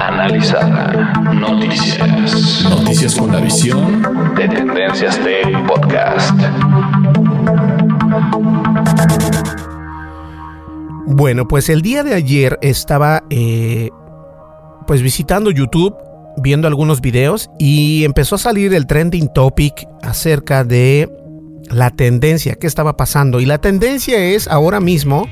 Analizada. 0.00 1.12
Noticias. 1.34 2.64
Noticias 2.70 3.14
con 3.16 3.32
la 3.32 3.40
visión 3.40 4.00
de 4.36 4.48
Tendencias 4.48 5.18
Tech 5.18 5.66
Podcast. 5.66 6.30
Bueno, 11.06 11.48
pues 11.48 11.68
el 11.68 11.82
día 11.82 12.04
de 12.04 12.14
ayer 12.14 12.58
estaba 12.62 13.24
eh, 13.28 13.90
pues 14.86 15.02
visitando 15.02 15.50
YouTube 15.50 15.96
viendo 16.36 16.68
algunos 16.68 17.00
videos 17.00 17.50
y 17.58 18.04
empezó 18.04 18.36
a 18.36 18.38
salir 18.38 18.74
el 18.74 18.86
trending 18.86 19.32
topic 19.32 19.86
acerca 20.02 20.64
de 20.64 21.10
la 21.70 21.90
tendencia, 21.90 22.56
qué 22.56 22.66
estaba 22.66 22.96
pasando. 22.96 23.40
Y 23.40 23.46
la 23.46 23.58
tendencia 23.58 24.18
es 24.18 24.48
ahora 24.48 24.80
mismo 24.80 25.28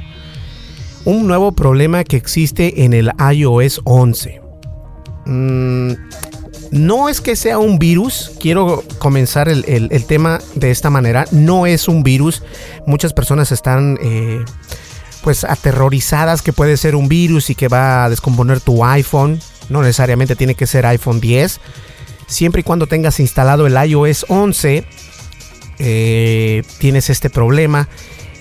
un 1.04 1.26
nuevo 1.26 1.52
problema 1.52 2.04
que 2.04 2.16
existe 2.16 2.84
en 2.84 2.92
el 2.92 3.10
iOS 3.32 3.80
11. 3.84 4.40
Mm, 5.26 5.92
no 6.72 7.08
es 7.08 7.20
que 7.20 7.36
sea 7.36 7.58
un 7.58 7.78
virus, 7.78 8.32
quiero 8.40 8.82
comenzar 8.98 9.48
el, 9.48 10.06
tema 10.06 10.40
de 10.54 10.70
esta 10.70 10.88
manera, 10.88 11.26
no 11.30 11.66
es 11.66 11.86
un 11.86 12.02
virus, 12.02 12.42
muchas 12.86 13.12
personas 13.12 13.52
están 13.52 13.98
eh, 14.02 14.42
pues 15.22 15.44
aterrorizadas 15.44 16.40
que 16.40 16.54
puede 16.54 16.76
ser 16.78 16.96
un 16.96 17.08
virus 17.08 17.50
y 17.50 17.54
que 17.54 17.68
va 17.68 18.04
a 18.04 18.10
descomponer 18.10 18.60
tu 18.60 18.84
iPhone, 18.84 19.38
no 19.68 19.82
necesariamente 19.82 20.36
tiene 20.36 20.54
que 20.54 20.66
ser 20.66 20.86
iPhone 20.86 21.20
10. 21.20 21.60
Siempre 22.26 22.60
y 22.60 22.64
cuando 22.64 22.86
tengas 22.86 23.20
instalado 23.20 23.66
el 23.66 23.74
iOS 23.74 24.26
11, 24.28 24.84
eh, 25.78 26.62
tienes 26.78 27.10
este 27.10 27.30
problema. 27.30 27.88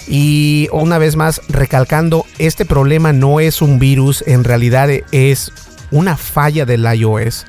Y 0.08 0.68
una 0.72 0.98
vez 0.98 1.16
más, 1.16 1.42
recalcando, 1.48 2.26
este 2.38 2.66
problema 2.66 3.14
no 3.14 3.40
es 3.40 3.62
un 3.62 3.80
virus, 3.80 4.24
en 4.28 4.44
realidad 4.44 4.90
es 5.12 5.52
una 5.92 6.18
falla 6.18 6.66
del 6.66 6.86
iOS. 6.86 7.46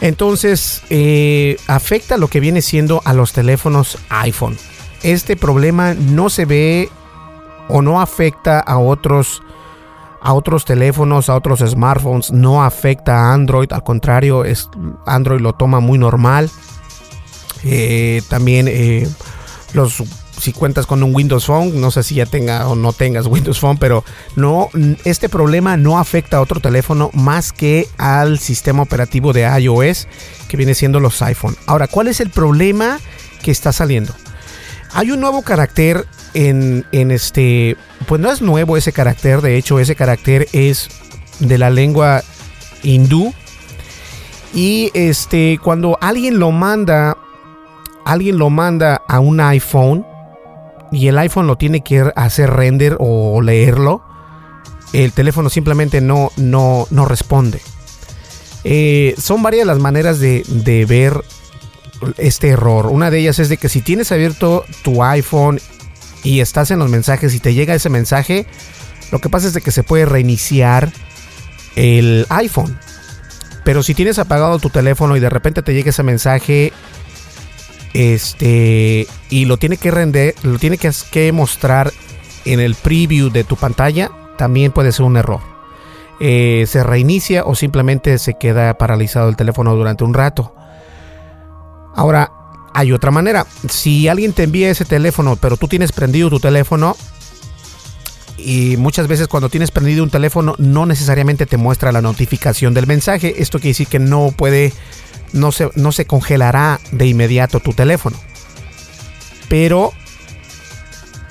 Entonces, 0.00 0.82
eh, 0.90 1.56
afecta 1.66 2.16
lo 2.16 2.28
que 2.28 2.40
viene 2.40 2.62
siendo 2.62 3.02
a 3.04 3.12
los 3.12 3.32
teléfonos 3.32 3.98
iPhone. 4.08 4.56
Este 5.02 5.36
problema 5.36 5.94
no 5.94 6.30
se 6.30 6.44
ve 6.44 6.88
o 7.68 7.82
no 7.82 8.00
afecta 8.00 8.60
a 8.60 8.78
otros 8.78 9.42
a 10.24 10.32
otros 10.32 10.64
teléfonos, 10.64 11.28
a 11.28 11.36
otros 11.36 11.60
smartphones, 11.60 12.32
no 12.32 12.64
afecta 12.64 13.14
a 13.14 13.34
Android, 13.34 13.70
al 13.70 13.84
contrario, 13.84 14.46
es, 14.46 14.70
Android 15.04 15.40
lo 15.40 15.52
toma 15.52 15.80
muy 15.80 15.98
normal. 15.98 16.50
Eh, 17.62 18.22
también 18.30 18.66
eh, 18.68 19.06
los 19.74 20.02
si 20.40 20.52
cuentas 20.52 20.86
con 20.86 21.02
un 21.02 21.14
Windows 21.14 21.44
Phone, 21.44 21.78
no 21.78 21.90
sé 21.90 22.02
si 22.02 22.16
ya 22.16 22.26
tenga 22.26 22.66
o 22.68 22.74
no 22.74 22.94
tengas 22.94 23.26
Windows 23.28 23.60
Phone, 23.60 23.76
pero 23.76 24.02
no 24.34 24.70
este 25.04 25.28
problema 25.28 25.76
no 25.76 25.98
afecta 25.98 26.38
a 26.38 26.40
otro 26.40 26.58
teléfono 26.58 27.10
más 27.12 27.52
que 27.52 27.86
al 27.98 28.38
sistema 28.38 28.82
operativo 28.82 29.34
de 29.34 29.42
iOS 29.42 30.08
que 30.48 30.56
viene 30.56 30.74
siendo 30.74 31.00
los 31.00 31.20
iPhone. 31.20 31.54
Ahora, 31.66 31.86
¿cuál 31.86 32.08
es 32.08 32.20
el 32.20 32.30
problema 32.30 32.98
que 33.42 33.50
está 33.50 33.72
saliendo? 33.72 34.14
Hay 34.94 35.10
un 35.10 35.20
nuevo 35.20 35.42
carácter 35.42 36.06
en, 36.34 36.84
este, 36.92 37.76
pues 38.06 38.20
no 38.20 38.30
es 38.30 38.42
nuevo 38.42 38.76
ese 38.76 38.92
carácter, 38.92 39.40
de 39.40 39.56
hecho 39.56 39.78
ese 39.78 39.96
carácter 39.96 40.48
es 40.52 40.88
de 41.38 41.58
la 41.58 41.70
lengua 41.70 42.22
hindú. 42.82 43.32
Y 44.52 44.90
este, 44.94 45.58
cuando 45.62 45.98
alguien 46.00 46.38
lo 46.38 46.52
manda, 46.52 47.16
alguien 48.04 48.38
lo 48.38 48.50
manda 48.50 49.02
a 49.08 49.18
un 49.18 49.40
iPhone 49.40 50.06
y 50.92 51.08
el 51.08 51.18
iPhone 51.18 51.46
lo 51.46 51.56
tiene 51.56 51.80
que 51.82 52.12
hacer 52.14 52.50
render 52.50 52.96
o 53.00 53.40
leerlo, 53.40 54.02
el 54.92 55.12
teléfono 55.12 55.50
simplemente 55.50 56.00
no, 56.00 56.30
no, 56.36 56.86
no 56.90 57.04
responde. 57.04 57.60
Eh, 58.62 59.14
son 59.18 59.42
varias 59.42 59.66
las 59.66 59.78
maneras 59.78 60.20
de, 60.20 60.44
de 60.46 60.84
ver 60.86 61.22
este 62.18 62.48
error. 62.48 62.86
Una 62.86 63.10
de 63.10 63.18
ellas 63.18 63.38
es 63.38 63.48
de 63.48 63.56
que 63.56 63.68
si 63.68 63.80
tienes 63.80 64.12
abierto 64.12 64.64
tu 64.82 65.02
iPhone 65.02 65.60
y 66.24 66.40
estás 66.40 66.70
en 66.70 66.80
los 66.80 66.90
mensajes 66.90 67.34
y 67.34 67.38
te 67.38 67.54
llega 67.54 67.74
ese 67.74 67.90
mensaje, 67.90 68.46
lo 69.12 69.20
que 69.20 69.28
pasa 69.28 69.46
es 69.46 69.52
de 69.52 69.60
que 69.60 69.70
se 69.70 69.84
puede 69.84 70.06
reiniciar 70.06 70.90
el 71.76 72.26
iPhone. 72.30 72.76
Pero 73.62 73.82
si 73.82 73.94
tienes 73.94 74.18
apagado 74.18 74.58
tu 74.58 74.70
teléfono 74.70 75.16
y 75.16 75.20
de 75.20 75.30
repente 75.30 75.62
te 75.62 75.74
llega 75.74 75.90
ese 75.90 76.02
mensaje, 76.02 76.72
este, 77.92 79.06
y 79.30 79.44
lo 79.44 79.56
tiene 79.58 79.76
que 79.76 79.90
render, 79.90 80.34
lo 80.42 80.58
tiene 80.58 80.78
que, 80.78 81.32
mostrar 81.32 81.92
en 82.44 82.60
el 82.60 82.74
preview 82.74 83.30
de 83.30 83.44
tu 83.44 83.56
pantalla, 83.56 84.10
también 84.36 84.72
puede 84.72 84.92
ser 84.92 85.06
un 85.06 85.16
error. 85.16 85.40
eh, 86.20 86.64
se 86.68 86.84
reinicia 86.84 87.44
o 87.44 87.56
simplemente 87.56 88.18
se 88.18 88.34
queda 88.34 88.78
paralizado 88.78 89.28
el 89.28 89.36
teléfono 89.36 89.74
durante 89.74 90.04
un 90.04 90.14
rato. 90.14 90.54
Ahora, 91.94 92.30
hay 92.74 92.92
otra 92.92 93.10
manera. 93.10 93.46
Si 93.70 94.08
alguien 94.08 94.32
te 94.32 94.42
envía 94.42 94.68
ese 94.68 94.84
teléfono, 94.84 95.36
pero 95.36 95.56
tú 95.56 95.68
tienes 95.68 95.92
prendido 95.92 96.28
tu 96.28 96.40
teléfono, 96.40 96.96
y 98.36 98.76
muchas 98.76 99.06
veces 99.08 99.28
cuando 99.28 99.48
tienes 99.48 99.70
prendido 99.70 100.02
un 100.02 100.10
teléfono 100.10 100.54
no 100.58 100.84
necesariamente 100.84 101.46
te 101.46 101.56
muestra 101.56 101.92
la 101.92 102.02
notificación 102.02 102.74
del 102.74 102.86
mensaje. 102.86 103.36
Esto 103.38 103.58
quiere 103.58 103.70
decir 103.70 103.86
que 103.86 104.00
no 104.00 104.32
puede, 104.36 104.72
no 105.32 105.52
se, 105.52 105.70
no 105.76 105.92
se 105.92 106.06
congelará 106.06 106.80
de 106.92 107.06
inmediato 107.06 107.60
tu 107.60 107.72
teléfono. 107.72 108.18
Pero 109.48 109.92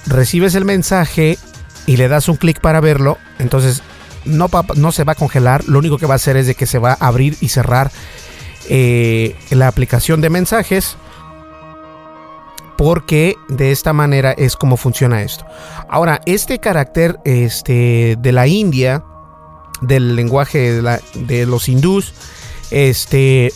recibes 0.08 0.56
el 0.56 0.66
mensaje 0.66 1.38
y 1.86 1.98
le 1.98 2.08
das 2.08 2.30
un 2.30 2.38
clic 2.38 2.62
para 2.62 2.80
verlo, 2.80 3.18
entonces 3.38 3.84
no, 4.24 4.50
no 4.76 4.92
se 4.94 5.04
va 5.04 5.12
a 5.12 5.16
congelar. 5.16 5.66
Lo 5.66 5.80
único 5.80 5.98
que 5.98 6.06
va 6.06 6.14
a 6.14 6.16
hacer 6.16 6.38
es 6.38 6.48
de 6.48 6.56
que 6.56 6.66
se 6.66 6.80
va 6.80 6.98
a 7.00 7.08
abrir 7.08 7.38
y 7.42 7.50
cerrar 7.50 7.92
eh, 8.70 9.36
la 9.50 9.68
aplicación 9.68 10.22
de 10.22 10.30
mensajes 10.30 10.96
porque 12.78 13.36
de 13.50 13.72
esta 13.72 13.94
manera 13.94 14.32
es 14.32 14.56
como 14.56 14.78
funciona 14.78 15.22
esto. 15.22 15.46
Ahora, 15.90 16.22
este 16.26 16.60
carácter 16.60 17.20
este, 17.26 18.18
de 18.20 18.32
la 18.32 18.48
India, 18.48 19.04
del 19.82 20.16
lenguaje 20.16 20.82
de, 21.14 21.46
los 21.46 21.70
hindús, 21.70 22.14
este, 22.72 23.48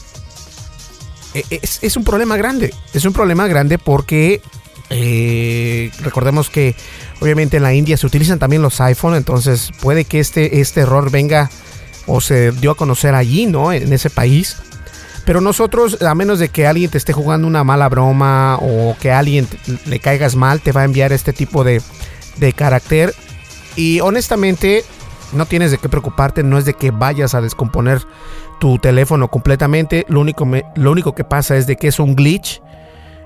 e, 1.34 1.46
es, 1.62 1.98
un 1.98 2.04
problema 2.04 2.38
grande. 2.38 2.74
Es 2.94 3.06
un 3.06 3.14
problema 3.14 3.48
grande 3.48 3.78
porque 3.78 4.42
eh, 4.90 5.92
recordemos 6.02 6.50
que 6.50 6.76
obviamente 7.20 7.58
en 7.58 7.64
la 7.64 7.74
India 7.74 7.98
se 7.98 8.06
utilizan 8.06 8.40
también 8.40 8.62
los 8.62 8.80
iPhone, 8.82 9.16
entonces 9.16 9.72
puede 9.82 10.06
que 10.06 10.20
este, 10.20 10.62
este 10.62 10.82
error 10.82 11.12
venga 11.12 11.50
o 12.06 12.22
se 12.22 12.52
dio 12.52 12.72
a 12.72 12.76
conocer 12.76 13.14
allí, 13.16 13.46
¿no? 13.46 13.74
En 13.74 13.92
ese 13.92 14.10
país. 14.10 14.58
Pero 15.28 15.42
nosotros, 15.42 16.02
a 16.02 16.16
menos 16.16 16.40
de 16.40 16.48
que 16.48 16.68
alguien 16.68 16.90
te 16.90 16.98
esté 16.98 17.12
jugando 17.12 17.50
una 17.50 17.66
mala 17.66 17.90
broma 17.90 18.58
o 18.62 18.96
que 18.98 19.12
a 19.12 19.20
alguien 19.20 19.46
le 19.86 20.00
caigas 20.00 20.38
mal, 20.38 20.62
te 20.62 20.72
va 20.72 20.84
a 20.84 20.86
enviar 20.86 21.12
este 21.12 21.34
tipo 21.34 21.66
de, 21.66 21.82
de 22.38 22.54
carácter. 22.54 23.14
Y 23.76 24.00
honestamente, 24.00 24.86
no 25.34 25.46
tienes 25.46 25.72
de 25.72 25.80
qué 25.80 25.90
preocuparte, 25.90 26.44
no 26.44 26.58
es 26.58 26.64
de 26.64 26.76
que 26.76 26.92
vayas 26.92 27.36
a 27.36 27.42
descomponer 27.42 28.08
tu 28.62 28.80
teléfono 28.80 29.28
completamente. 29.28 30.06
Lo 30.08 30.22
único, 30.22 30.48
lo 30.76 30.92
único 30.94 31.14
que 31.14 31.26
pasa 31.26 31.58
es 31.58 31.68
de 31.68 31.76
que 31.76 31.90
es 31.90 32.00
un 32.00 32.16
glitch, 32.16 32.62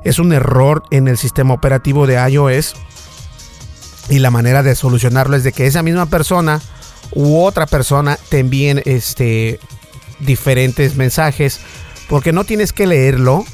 es 0.04 0.18
un 0.18 0.34
error 0.34 0.82
en 0.90 1.08
el 1.08 1.20
sistema 1.20 1.54
operativo 1.54 2.08
de 2.08 2.16
iOS. 2.16 2.74
Y 4.10 4.18
la 4.18 4.32
manera 4.32 4.64
de 4.64 4.74
solucionarlo 4.74 5.36
es 5.36 5.44
de 5.44 5.52
que 5.52 5.68
esa 5.68 5.84
misma 5.84 6.08
persona 6.08 6.62
u 7.14 7.44
otra 7.44 7.68
persona 7.68 8.18
te 8.30 8.40
envíen 8.40 8.82
este, 8.86 9.60
diferentes 10.20 10.96
mensajes 10.96 11.60
porque 12.12 12.34
no 12.34 12.44
tienes 12.44 12.74
que 12.74 12.86
leerlo. 12.86 13.46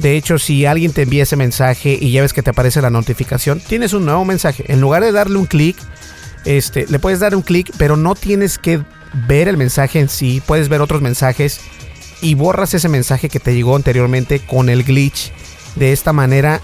De 0.00 0.16
hecho, 0.16 0.40
si 0.40 0.66
alguien 0.66 0.92
te 0.92 1.02
envía 1.02 1.22
ese 1.22 1.36
mensaje 1.36 1.96
y 2.00 2.10
ya 2.10 2.22
ves 2.22 2.32
que 2.32 2.42
te 2.42 2.50
aparece 2.50 2.82
la 2.82 2.90
notificación, 2.90 3.60
tienes 3.60 3.92
un 3.92 4.04
nuevo 4.04 4.24
mensaje. 4.24 4.64
En 4.66 4.80
lugar 4.80 5.04
de 5.04 5.12
darle 5.12 5.38
un 5.38 5.46
clic, 5.46 5.76
este, 6.44 6.84
le 6.88 6.98
puedes 6.98 7.20
dar 7.20 7.36
un 7.36 7.42
clic, 7.42 7.70
pero 7.78 7.96
no 7.96 8.16
tienes 8.16 8.58
que 8.58 8.82
ver 9.28 9.46
el 9.46 9.56
mensaje 9.56 10.00
en 10.00 10.08
sí. 10.08 10.42
Puedes 10.44 10.68
ver 10.68 10.80
otros 10.80 11.00
mensajes 11.00 11.60
y 12.20 12.34
borras 12.34 12.74
ese 12.74 12.88
mensaje 12.88 13.28
que 13.28 13.38
te 13.38 13.54
llegó 13.54 13.76
anteriormente 13.76 14.40
con 14.40 14.68
el 14.68 14.82
glitch. 14.82 15.32
De 15.76 15.92
esta 15.92 16.12
manera 16.12 16.60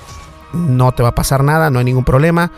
no 0.52 0.90
te 0.90 1.04
va 1.04 1.10
a 1.10 1.14
pasar 1.14 1.44
nada, 1.44 1.70
no 1.70 1.78
hay 1.78 1.84
ningún 1.84 2.04
problema. 2.04 2.50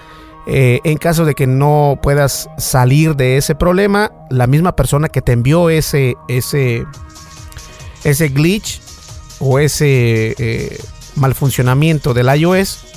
Eh, 0.47 0.81
en 0.85 0.97
caso 0.97 1.27
de 1.27 1.35
que 1.35 1.47
no 1.47 1.99
puedas 2.03 2.49
salir 2.57 3.15
de 3.15 3.37
ese 3.37 3.55
problema, 3.55 4.11
la 4.31 4.47
misma 4.47 4.75
persona 4.75 5.11
que 5.11 5.21
te 5.21 5.33
envió 5.33 5.69
ese, 5.69 6.15
ese 6.29 6.87
ese 8.05 8.29
glitch 8.29 8.81
o 9.39 9.59
ese 9.59 10.35
eh, 10.39 10.79
mal 11.17 11.35
funcionamiento 11.35 12.15
del 12.15 12.35
iOS 12.35 12.91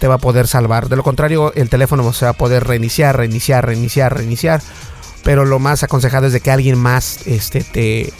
te 0.00 0.08
va 0.08 0.14
a 0.14 0.18
poder 0.18 0.48
salvar. 0.48 0.88
De 0.88 0.96
lo 0.96 1.02
contrario, 1.02 1.52
el 1.54 1.68
teléfono 1.68 2.12
se 2.12 2.24
va 2.24 2.32
a 2.32 2.34
poder 2.34 2.64
reiniciar, 2.64 3.16
reiniciar, 3.16 3.66
reiniciar, 3.66 4.16
reiniciar. 4.16 4.62
Pero 5.22 5.44
lo 5.44 5.58
más 5.58 5.82
aconsejado 5.82 6.26
es 6.26 6.32
de 6.32 6.40
que 6.40 6.50
alguien 6.50 6.78
más 6.78 7.26
este, 7.26 7.62
te, 7.62 8.12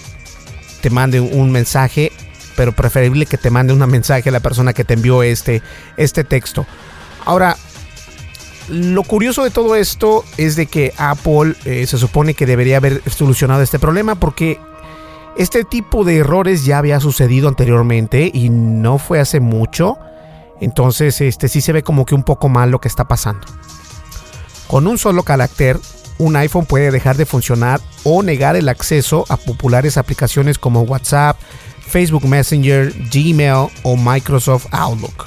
te 0.82 0.90
mande 0.90 1.20
un 1.20 1.50
mensaje. 1.50 2.12
Pero 2.54 2.72
preferible 2.72 3.24
que 3.24 3.38
te 3.38 3.50
mande 3.50 3.72
un 3.72 3.78
mensaje 3.90 4.28
a 4.28 4.32
la 4.32 4.40
persona 4.40 4.74
que 4.74 4.84
te 4.84 4.94
envió 4.94 5.22
este, 5.22 5.62
este 5.96 6.22
texto. 6.22 6.66
Ahora, 7.24 7.56
lo 8.68 9.02
curioso 9.02 9.42
de 9.42 9.50
todo 9.50 9.74
esto 9.74 10.24
es 10.36 10.56
de 10.56 10.66
que 10.66 10.92
Apple 10.98 11.54
eh, 11.64 11.86
se 11.86 11.96
supone 11.96 12.34
que 12.34 12.44
debería 12.44 12.76
haber 12.76 13.02
solucionado 13.10 13.62
este 13.62 13.78
problema 13.78 14.14
porque 14.14 14.60
este 15.40 15.64
tipo 15.64 16.04
de 16.04 16.18
errores 16.18 16.66
ya 16.66 16.76
había 16.76 17.00
sucedido 17.00 17.48
anteriormente 17.48 18.30
y 18.30 18.50
no 18.50 18.98
fue 18.98 19.20
hace 19.20 19.40
mucho. 19.40 19.96
Entonces, 20.60 21.18
este 21.22 21.48
sí 21.48 21.62
se 21.62 21.72
ve 21.72 21.82
como 21.82 22.04
que 22.04 22.14
un 22.14 22.24
poco 22.24 22.50
mal 22.50 22.70
lo 22.70 22.78
que 22.78 22.88
está 22.88 23.08
pasando. 23.08 23.46
Con 24.66 24.86
un 24.86 24.98
solo 24.98 25.22
carácter, 25.22 25.80
un 26.18 26.36
iPhone 26.36 26.66
puede 26.66 26.90
dejar 26.90 27.16
de 27.16 27.24
funcionar 27.24 27.80
o 28.04 28.22
negar 28.22 28.54
el 28.54 28.68
acceso 28.68 29.24
a 29.30 29.38
populares 29.38 29.96
aplicaciones 29.96 30.58
como 30.58 30.82
WhatsApp, 30.82 31.38
Facebook 31.88 32.26
Messenger, 32.26 32.92
Gmail 33.10 33.70
o 33.82 33.96
Microsoft 33.96 34.66
Outlook. 34.72 35.24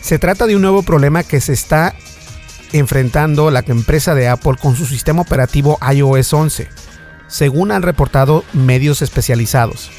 Se 0.00 0.18
trata 0.18 0.48
de 0.48 0.56
un 0.56 0.62
nuevo 0.62 0.82
problema 0.82 1.22
que 1.22 1.40
se 1.40 1.52
está 1.52 1.94
enfrentando 2.72 3.52
la 3.52 3.62
empresa 3.64 4.16
de 4.16 4.26
Apple 4.26 4.56
con 4.60 4.74
su 4.74 4.86
sistema 4.86 5.22
operativo 5.22 5.78
iOS 5.88 6.32
11 6.32 6.83
según 7.34 7.72
han 7.72 7.82
reportado 7.82 8.44
medios 8.52 9.02
especializados. 9.02 9.90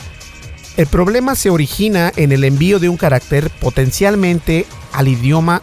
El 0.77 0.87
problema 0.87 1.35
se 1.35 1.49
origina 1.49 2.13
en 2.15 2.31
el 2.31 2.45
envío 2.45 2.79
de 2.79 2.87
un 2.87 2.95
carácter 2.95 3.49
potencialmente 3.59 4.65
al 4.93 5.09
idioma 5.09 5.61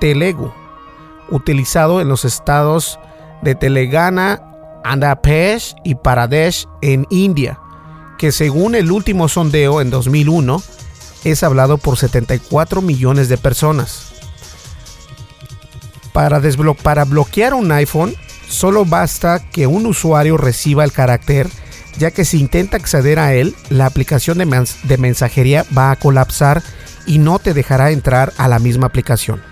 Telugu, 0.00 0.50
utilizado 1.28 2.00
en 2.00 2.08
los 2.08 2.24
estados 2.24 2.98
de 3.42 3.54
Telangana, 3.54 4.40
Andhra 4.82 5.20
Pradesh 5.20 5.74
y 5.84 5.94
Pradesh 5.94 6.66
en 6.80 7.06
India, 7.10 7.60
que 8.16 8.32
según 8.32 8.74
el 8.74 8.90
último 8.90 9.28
sondeo 9.28 9.82
en 9.82 9.90
2001 9.90 10.62
es 11.24 11.42
hablado 11.42 11.76
por 11.76 11.98
74 11.98 12.80
millones 12.80 13.28
de 13.28 13.36
personas. 13.36 14.14
Para, 16.14 16.40
para 16.82 17.04
bloquear 17.04 17.52
un 17.52 17.70
iPhone 17.72 18.14
solo 18.52 18.84
basta 18.84 19.40
que 19.50 19.66
un 19.66 19.86
usuario 19.86 20.36
reciba 20.36 20.84
el 20.84 20.92
carácter, 20.92 21.48
ya 21.98 22.10
que 22.10 22.24
si 22.24 22.38
intenta 22.38 22.76
acceder 22.76 23.18
a 23.18 23.34
él, 23.34 23.54
la 23.70 23.86
aplicación 23.86 24.38
de, 24.38 24.98
mensajería 24.98 25.64
va 25.76 25.90
a 25.90 25.96
colapsar 25.96 26.62
y 27.06 27.18
no 27.18 27.38
te 27.38 27.54
dejará 27.54 27.90
entrar 27.90 28.32
a 28.36 28.48
la 28.48 28.58
misma 28.58 28.86
aplicación. 28.86 29.42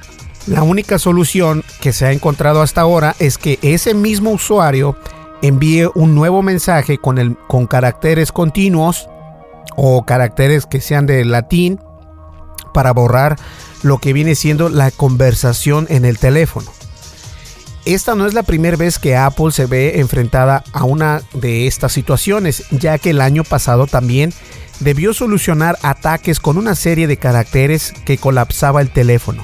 La 0.47 0.63
única 0.63 0.99
solución 0.99 1.65
que 1.81 1.93
se 1.93 2.07
ha 2.07 2.13
encontrado 2.13 2.63
hasta 2.63 2.81
ahora 2.81 3.15
es 3.19 3.37
que 3.37 3.59
ese 3.63 3.95
mismo 3.95 4.31
usuario 4.31 4.97
envíe 5.43 5.91
un 5.95 6.15
nuevo 6.15 6.43
mensaje 6.43 6.99
con, 6.99 7.67
caracteres 7.67 8.33
continuos 8.33 9.09
o 9.77 10.05
caracteres 10.05 10.67
que 10.67 10.81
sean 10.81 11.07
de 11.07 11.25
latín 11.25 11.79
para 12.73 12.93
borrar 12.93 13.37
lo 13.83 13.99
que 13.99 14.13
viene 14.13 14.35
siendo 14.35 14.69
la 14.69 14.91
conversación 14.91 15.87
en 15.89 16.05
el 16.05 16.19
teléfono. 16.19 16.71
Esta 17.85 18.15
no 18.15 18.27
es 18.27 18.35
la 18.35 18.43
primera 18.43 18.77
vez 18.77 18.99
que 18.99 19.17
Apple 19.17 19.53
se 19.53 19.67
ve 19.67 20.01
enfrentada 20.01 20.63
a 20.73 20.85
una 20.85 21.23
de 21.33 21.67
estas 21.67 21.93
situaciones, 21.93 22.65
ya 22.71 22.99
que 22.99 23.11
el 23.11 23.21
año 23.21 23.43
pasado 23.43 23.87
también 23.87 24.33
debió 24.81 25.15
solucionar 25.15 25.79
ataques 25.83 26.41
con 26.41 26.59
una 26.59 26.75
serie 26.75 27.07
de 27.07 27.17
caracteres 27.17 27.93
que 28.05 28.19
colapsaba 28.19 28.81
el 28.81 28.91
teléfono. 28.91 29.43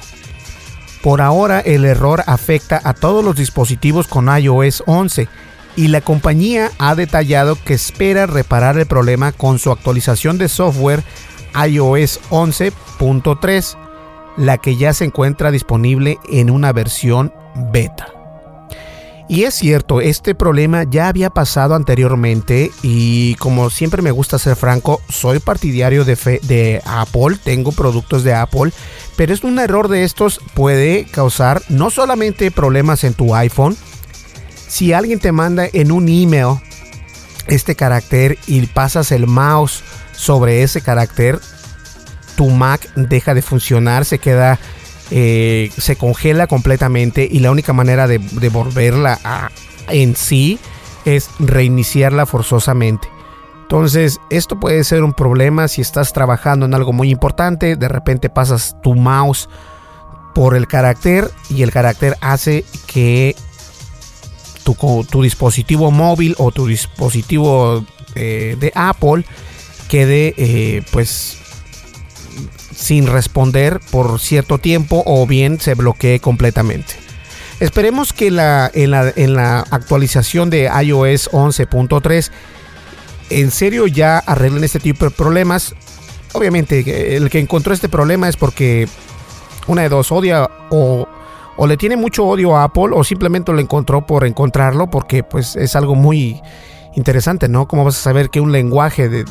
Por 1.01 1.21
ahora 1.21 1.59
el 1.59 1.85
error 1.85 2.23
afecta 2.27 2.79
a 2.83 2.93
todos 2.93 3.23
los 3.23 3.35
dispositivos 3.35 4.07
con 4.07 4.27
iOS 4.27 4.83
11 4.85 5.27
y 5.75 5.87
la 5.87 6.01
compañía 6.01 6.71
ha 6.79 6.95
detallado 6.95 7.57
que 7.63 7.75
espera 7.75 8.25
reparar 8.25 8.77
el 8.77 8.87
problema 8.87 9.31
con 9.31 9.59
su 9.59 9.71
actualización 9.71 10.37
de 10.37 10.49
software 10.49 11.03
iOS 11.55 12.19
11.3, 12.29 13.77
la 14.37 14.57
que 14.57 14.75
ya 14.75 14.93
se 14.93 15.05
encuentra 15.05 15.51
disponible 15.51 16.17
en 16.29 16.49
una 16.49 16.73
versión 16.73 17.33
beta. 17.71 18.16
Y 19.29 19.43
es 19.43 19.55
cierto, 19.55 19.99
este 19.99 20.35
problema 20.35 20.83
ya 20.83 21.09
había 21.09 21.29
pasado 21.29 21.75
anteriormente 21.75 22.71
y 22.81 23.35
como 23.35 23.69
siempre 23.69 24.01
me 24.01 24.11
gusta 24.11 24.39
ser 24.39 24.55
franco, 24.55 25.01
soy 25.09 25.39
partidario 25.39 26.05
de, 26.05 26.81
Apple, 26.85 27.37
tengo 27.43 27.73
productos 27.73 28.23
de 28.23 28.33
Apple, 28.33 28.71
pero 29.17 29.33
es 29.33 29.43
un 29.43 29.59
error 29.59 29.89
de 29.89 30.05
estos 30.05 30.39
puede 30.53 31.05
causar 31.11 31.61
no 31.67 31.89
solamente 31.89 32.51
problemas 32.51 33.03
en 33.03 33.13
tu 33.13 33.35
iPhone, 33.35 33.75
si 34.67 34.93
alguien 34.93 35.19
te 35.19 35.33
manda 35.33 35.67
en 35.73 35.91
un 35.91 36.07
email 36.07 36.59
este 37.47 37.75
carácter 37.75 38.37
y 38.47 38.65
pasas 38.67 39.11
el 39.11 39.27
mouse 39.27 39.83
sobre 40.13 40.63
ese 40.63 40.79
carácter, 40.79 41.39
tu 42.37 42.49
Mac 42.49 42.87
deja 42.95 43.33
de 43.33 43.41
funcionar, 43.41 44.05
se 44.05 44.19
queda 44.19 44.57
eh, 45.11 45.69
se 45.77 45.95
congela 45.95 46.47
completamente 46.47 47.27
y 47.29 47.39
la 47.39 47.51
única 47.51 47.73
manera 47.73 48.07
de, 48.07 48.19
volverla 48.49 49.19
a, 49.23 49.49
en 49.89 50.15
sí 50.15 50.59
es 51.05 51.29
reiniciarla 51.39 52.25
forzosamente. 52.25 53.07
Entonces, 53.61 54.19
esto 54.29 54.59
puede 54.59 54.83
ser 54.83 55.03
un 55.03 55.13
problema 55.13 55.67
si 55.67 55.81
estás 55.81 56.13
trabajando 56.13 56.65
en 56.65 56.73
algo 56.73 56.93
muy 56.93 57.09
importante, 57.09 57.75
de 57.75 57.87
repente 57.87 58.29
pasas 58.29 58.75
tu 58.81 58.95
mouse 58.95 59.49
por 60.33 60.55
el 60.55 60.67
carácter 60.67 61.29
y 61.49 61.63
el 61.63 61.71
carácter 61.71 62.15
hace 62.21 62.63
que 62.85 63.35
tu, 64.63 64.75
tu 65.09 65.21
dispositivo 65.21 65.91
móvil 65.91 66.35
o 66.37 66.51
tu 66.51 66.67
dispositivo 66.67 67.85
eh, 68.15 68.55
de 68.59 68.71
Apple 68.75 69.25
quede 69.87 70.33
eh, 70.37 70.83
pues 70.91 71.37
sin 72.77 73.07
responder 73.07 73.79
por 73.91 74.19
cierto 74.19 74.59
tiempo 74.59 75.01
o 75.07 75.25
bien 75.25 75.59
se 75.59 75.73
bloquee 75.73 76.19
completamente. 76.19 76.93
Esperemos 77.59 78.13
que 78.13 78.29
la, 78.29 78.69
en, 78.71 78.91
la, 78.91 79.11
en 79.15 79.33
la 79.33 79.61
actualización 79.71 80.51
de 80.51 80.65
iOS 80.83 81.31
11.3 81.31 82.29
en 83.31 83.49
serio 83.49 83.87
ya 83.87 84.19
arreglen 84.19 84.63
este 84.63 84.79
tipo 84.79 85.05
de 85.05 85.11
problemas. 85.11 85.73
Obviamente 86.33 87.15
el 87.15 87.31
que 87.31 87.39
encontró 87.39 87.73
este 87.73 87.89
problema 87.89 88.29
es 88.29 88.37
porque 88.37 88.87
una 89.65 89.81
de 89.81 89.89
dos 89.89 90.11
odia 90.11 90.47
o, 90.69 91.07
o 91.57 91.67
le 91.67 91.77
tiene 91.77 91.97
mucho 91.97 92.25
odio 92.27 92.55
a 92.55 92.65
Apple 92.65 92.89
o 92.93 93.03
simplemente 93.03 93.51
lo 93.51 93.59
encontró 93.59 94.05
por 94.05 94.23
encontrarlo 94.23 94.87
porque 94.87 95.23
pues 95.23 95.55
es 95.55 95.75
algo 95.75 95.95
muy 95.95 96.39
interesante, 96.95 97.49
¿no? 97.49 97.67
¿Cómo 97.67 97.83
vas 97.83 97.97
a 97.97 98.01
saber 98.01 98.29
que 98.29 98.39
un 98.39 98.51
lenguaje 98.51 99.09
de, 99.09 99.25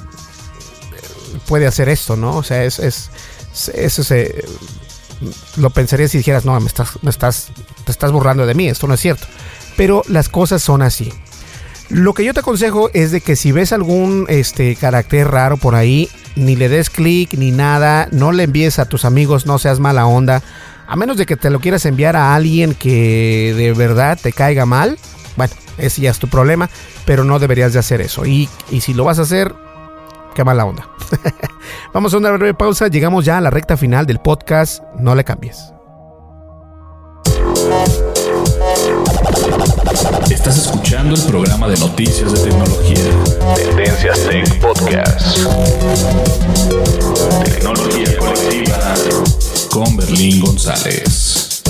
puede 1.46 1.66
hacer 1.66 1.88
esto, 1.88 2.16
¿no? 2.16 2.36
O 2.36 2.42
sea, 2.42 2.64
es, 2.64 3.10
eso 3.74 4.04
se, 4.04 4.44
lo 5.56 5.70
pensaría 5.70 6.08
si 6.08 6.18
dijeras, 6.18 6.44
no, 6.44 6.58
me 6.60 6.66
estás, 6.66 6.90
me 7.02 7.10
estás, 7.10 7.48
te 7.84 7.92
estás 7.92 8.12
burlando 8.12 8.46
de 8.46 8.54
mí, 8.54 8.68
esto 8.68 8.86
no 8.86 8.94
es 8.94 9.00
cierto. 9.00 9.26
Pero 9.76 10.02
las 10.08 10.28
cosas 10.28 10.62
son 10.62 10.82
así. 10.82 11.12
Lo 11.88 12.14
que 12.14 12.24
yo 12.24 12.34
te 12.34 12.40
aconsejo 12.40 12.90
es 12.94 13.12
de 13.12 13.20
que 13.20 13.36
si 13.36 13.52
ves 13.52 13.72
algún 13.72 14.26
este, 14.28 14.74
carácter 14.76 15.28
raro 15.28 15.56
por 15.56 15.74
ahí, 15.74 16.08
ni 16.34 16.56
le 16.56 16.68
des 16.68 16.90
clic 16.90 17.34
ni 17.34 17.52
nada, 17.52 18.08
no 18.10 18.32
le 18.32 18.44
envíes 18.44 18.78
a 18.78 18.88
tus 18.88 19.04
amigos, 19.04 19.46
no 19.46 19.58
seas 19.58 19.78
mala 19.78 20.06
onda. 20.06 20.42
A 20.88 20.96
menos 20.96 21.16
de 21.16 21.26
que 21.26 21.36
te 21.36 21.50
lo 21.50 21.60
quieras 21.60 21.84
enviar 21.86 22.16
a 22.16 22.34
alguien 22.34 22.74
que 22.74 23.54
de 23.56 23.72
verdad 23.72 24.18
te 24.20 24.32
caiga 24.32 24.66
mal, 24.66 24.98
bueno, 25.36 25.54
ese 25.78 26.02
ya 26.02 26.10
es 26.10 26.18
tu 26.18 26.28
problema, 26.28 26.70
pero 27.04 27.24
no 27.24 27.38
deberías 27.38 27.72
de 27.72 27.78
hacer 27.78 28.00
eso. 28.00 28.24
Y, 28.26 28.48
y 28.70 28.80
si 28.80 28.94
lo 28.94 29.04
vas 29.04 29.18
a 29.18 29.22
hacer, 29.22 29.54
qué 30.36 30.44
mala 30.44 30.66
onda. 30.66 30.86
Vamos 31.94 32.12
a 32.12 32.18
una 32.18 32.30
breve 32.30 32.52
pausa, 32.52 32.88
llegamos 32.88 33.24
ya 33.24 33.38
a 33.38 33.40
la 33.40 33.48
recta 33.48 33.76
final 33.76 34.04
del 34.04 34.20
podcast, 34.20 34.82
no 34.98 35.14
le 35.14 35.24
cambies. 35.24 35.72
Estás 40.30 40.58
escuchando 40.58 41.14
el 41.14 41.22
programa 41.22 41.68
de 41.68 41.78
noticias 41.78 42.32
de 42.34 42.50
tecnología. 42.50 42.98
Tendencias 43.56 44.20
Tech 44.28 44.60
Podcast. 44.60 45.38
Tecnología 47.44 48.18
colectiva 48.18 48.94
con 49.70 49.96
Berlín 49.96 50.40
González. 50.40 51.62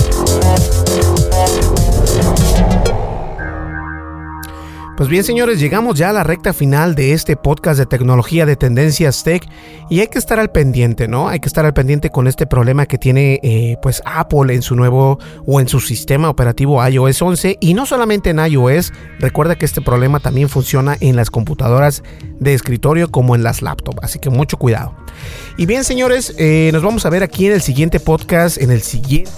Pues 4.97 5.09
bien, 5.09 5.23
señores, 5.23 5.59
llegamos 5.59 5.95
ya 5.95 6.09
a 6.09 6.11
la 6.11 6.23
recta 6.23 6.53
final 6.53 6.95
de 6.95 7.13
este 7.13 7.35
podcast 7.35 7.77
de 7.77 7.85
tecnología 7.85 8.47
de 8.47 8.55
Tendencias 8.55 9.23
Tech 9.23 9.47
y 9.91 9.99
hay 9.99 10.07
que 10.07 10.17
estar 10.17 10.39
al 10.39 10.49
pendiente, 10.49 11.07
¿no? 11.07 11.29
Hay 11.29 11.39
que 11.39 11.47
estar 11.47 11.67
al 11.67 11.75
pendiente 11.75 12.09
con 12.09 12.25
este 12.25 12.47
problema 12.47 12.87
que 12.87 12.97
tiene 12.97 13.39
eh, 13.43 13.77
pues 13.83 14.01
Apple 14.05 14.51
en 14.55 14.63
su 14.63 14.75
nuevo 14.75 15.19
o 15.45 15.61
en 15.61 15.67
su 15.67 15.81
sistema 15.81 16.31
operativo 16.31 16.83
iOS 16.83 17.21
11 17.21 17.57
y 17.59 17.75
no 17.75 17.85
solamente 17.85 18.31
en 18.31 18.39
iOS, 18.39 18.91
recuerda 19.19 19.55
que 19.55 19.65
este 19.65 19.81
problema 19.81 20.19
también 20.19 20.49
funciona 20.49 20.97
en 20.99 21.15
las 21.15 21.29
computadoras 21.29 22.01
de 22.39 22.55
escritorio 22.55 23.11
como 23.11 23.35
en 23.35 23.43
las 23.43 23.61
laptops, 23.61 23.99
así 24.01 24.17
que 24.17 24.31
mucho 24.31 24.57
cuidado. 24.57 24.95
Y 25.57 25.67
bien, 25.67 25.83
señores, 25.83 26.33
eh, 26.39 26.71
nos 26.73 26.81
vamos 26.81 27.05
a 27.05 27.11
ver 27.11 27.21
aquí 27.21 27.45
en 27.45 27.53
el 27.53 27.61
siguiente 27.61 27.99
podcast, 27.99 28.59
en 28.59 28.71
el 28.71 28.81
siguiente 28.81 29.29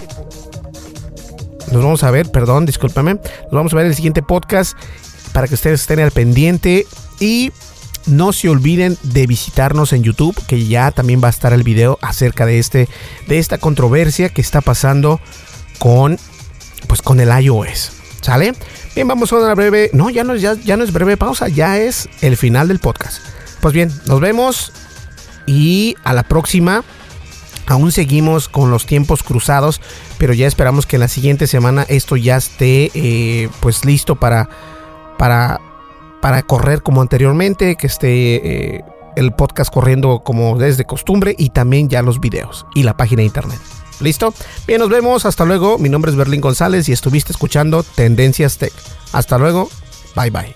nos 1.72 1.84
vamos 1.84 2.02
a 2.02 2.10
ver, 2.10 2.28
perdón, 2.30 2.66
discúlpame. 2.66 3.14
Nos 3.14 3.52
vamos 3.52 3.72
a 3.72 3.76
ver 3.76 3.84
en 3.84 3.90
el 3.90 3.96
siguiente 3.96 4.22
podcast 4.22 4.76
para 5.32 5.48
que 5.48 5.54
ustedes 5.54 5.80
estén 5.80 6.00
al 6.00 6.10
pendiente 6.10 6.86
y 7.18 7.52
no 8.06 8.32
se 8.32 8.48
olviden 8.48 8.96
de 9.02 9.26
visitarnos 9.26 9.92
en 9.92 10.02
YouTube, 10.02 10.36
que 10.46 10.66
ya 10.66 10.90
también 10.90 11.20
va 11.22 11.28
a 11.28 11.30
estar 11.30 11.52
el 11.52 11.62
video 11.62 11.98
acerca 12.02 12.46
de 12.46 12.58
este 12.58 12.88
de 13.28 13.38
esta 13.38 13.58
controversia 13.58 14.30
que 14.30 14.40
está 14.40 14.60
pasando 14.60 15.20
con 15.78 16.18
pues 16.86 17.02
con 17.02 17.20
el 17.20 17.28
iOS. 17.28 17.92
¿Sale? 18.20 18.54
Bien, 18.94 19.08
vamos 19.08 19.32
a 19.32 19.36
una 19.36 19.54
breve, 19.54 19.90
no, 19.92 20.10
ya 20.10 20.24
no 20.24 20.34
ya, 20.36 20.54
ya 20.54 20.76
no 20.76 20.84
es 20.84 20.92
breve 20.92 21.16
pausa, 21.16 21.48
ya 21.48 21.78
es 21.78 22.08
el 22.20 22.36
final 22.36 22.68
del 22.68 22.78
podcast. 22.78 23.22
Pues 23.60 23.72
bien, 23.72 23.90
nos 24.06 24.20
vemos 24.20 24.72
y 25.46 25.96
a 26.04 26.12
la 26.12 26.22
próxima. 26.22 26.84
Aún 27.66 27.92
seguimos 27.92 28.48
con 28.48 28.70
los 28.70 28.84
tiempos 28.84 29.22
cruzados, 29.22 29.80
pero 30.18 30.32
ya 30.32 30.48
esperamos 30.48 30.86
que 30.86 30.96
en 30.96 31.00
la 31.00 31.08
siguiente 31.08 31.46
semana 31.46 31.86
esto 31.88 32.16
ya 32.16 32.36
esté 32.36 32.90
eh, 32.94 33.48
pues 33.60 33.84
listo 33.84 34.16
para 34.16 34.48
para, 35.20 35.60
para 36.22 36.42
correr 36.42 36.82
como 36.82 37.02
anteriormente, 37.02 37.76
que 37.76 37.86
esté 37.86 38.76
eh, 38.76 38.84
el 39.16 39.32
podcast 39.32 39.70
corriendo 39.70 40.22
como 40.24 40.56
desde 40.56 40.86
costumbre 40.86 41.34
y 41.36 41.50
también 41.50 41.90
ya 41.90 42.00
los 42.00 42.20
videos 42.20 42.64
y 42.74 42.84
la 42.84 42.96
página 42.96 43.20
de 43.20 43.26
internet. 43.26 43.58
¿Listo? 44.00 44.32
Bien, 44.66 44.80
nos 44.80 44.88
vemos. 44.88 45.26
Hasta 45.26 45.44
luego. 45.44 45.76
Mi 45.76 45.90
nombre 45.90 46.10
es 46.10 46.16
Berlín 46.16 46.40
González 46.40 46.88
y 46.88 46.92
estuviste 46.92 47.32
escuchando 47.32 47.82
Tendencias 47.82 48.56
Tech. 48.56 48.72
Hasta 49.12 49.36
luego. 49.36 49.68
Bye 50.16 50.30
bye. 50.30 50.54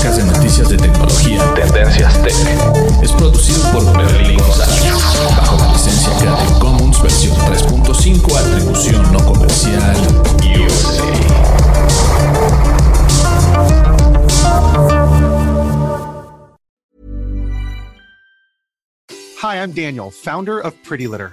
De 0.00 0.76
tecnología. 0.78 1.54
Tendencias 1.54 2.22
Tech. 2.22 2.34
Es 3.02 3.12
producido 3.12 3.70
por 3.70 3.84
Berlín 3.98 4.38
González. 4.38 4.94
Bajo 5.36 5.58
la 5.58 5.72
licencia 5.74 6.10
Creative 6.18 6.58
Commons 6.58 7.02
versión 7.02 7.36
3.5, 7.36 8.36
atribución 8.38 9.12
no 9.12 9.18
comercial. 9.26 9.96
USA. 10.56 11.04
Hi, 19.42 19.56
I'm 19.56 19.72
Daniel, 19.72 20.10
founder 20.10 20.60
of 20.60 20.74
Pretty 20.82 21.06
Litter. 21.06 21.32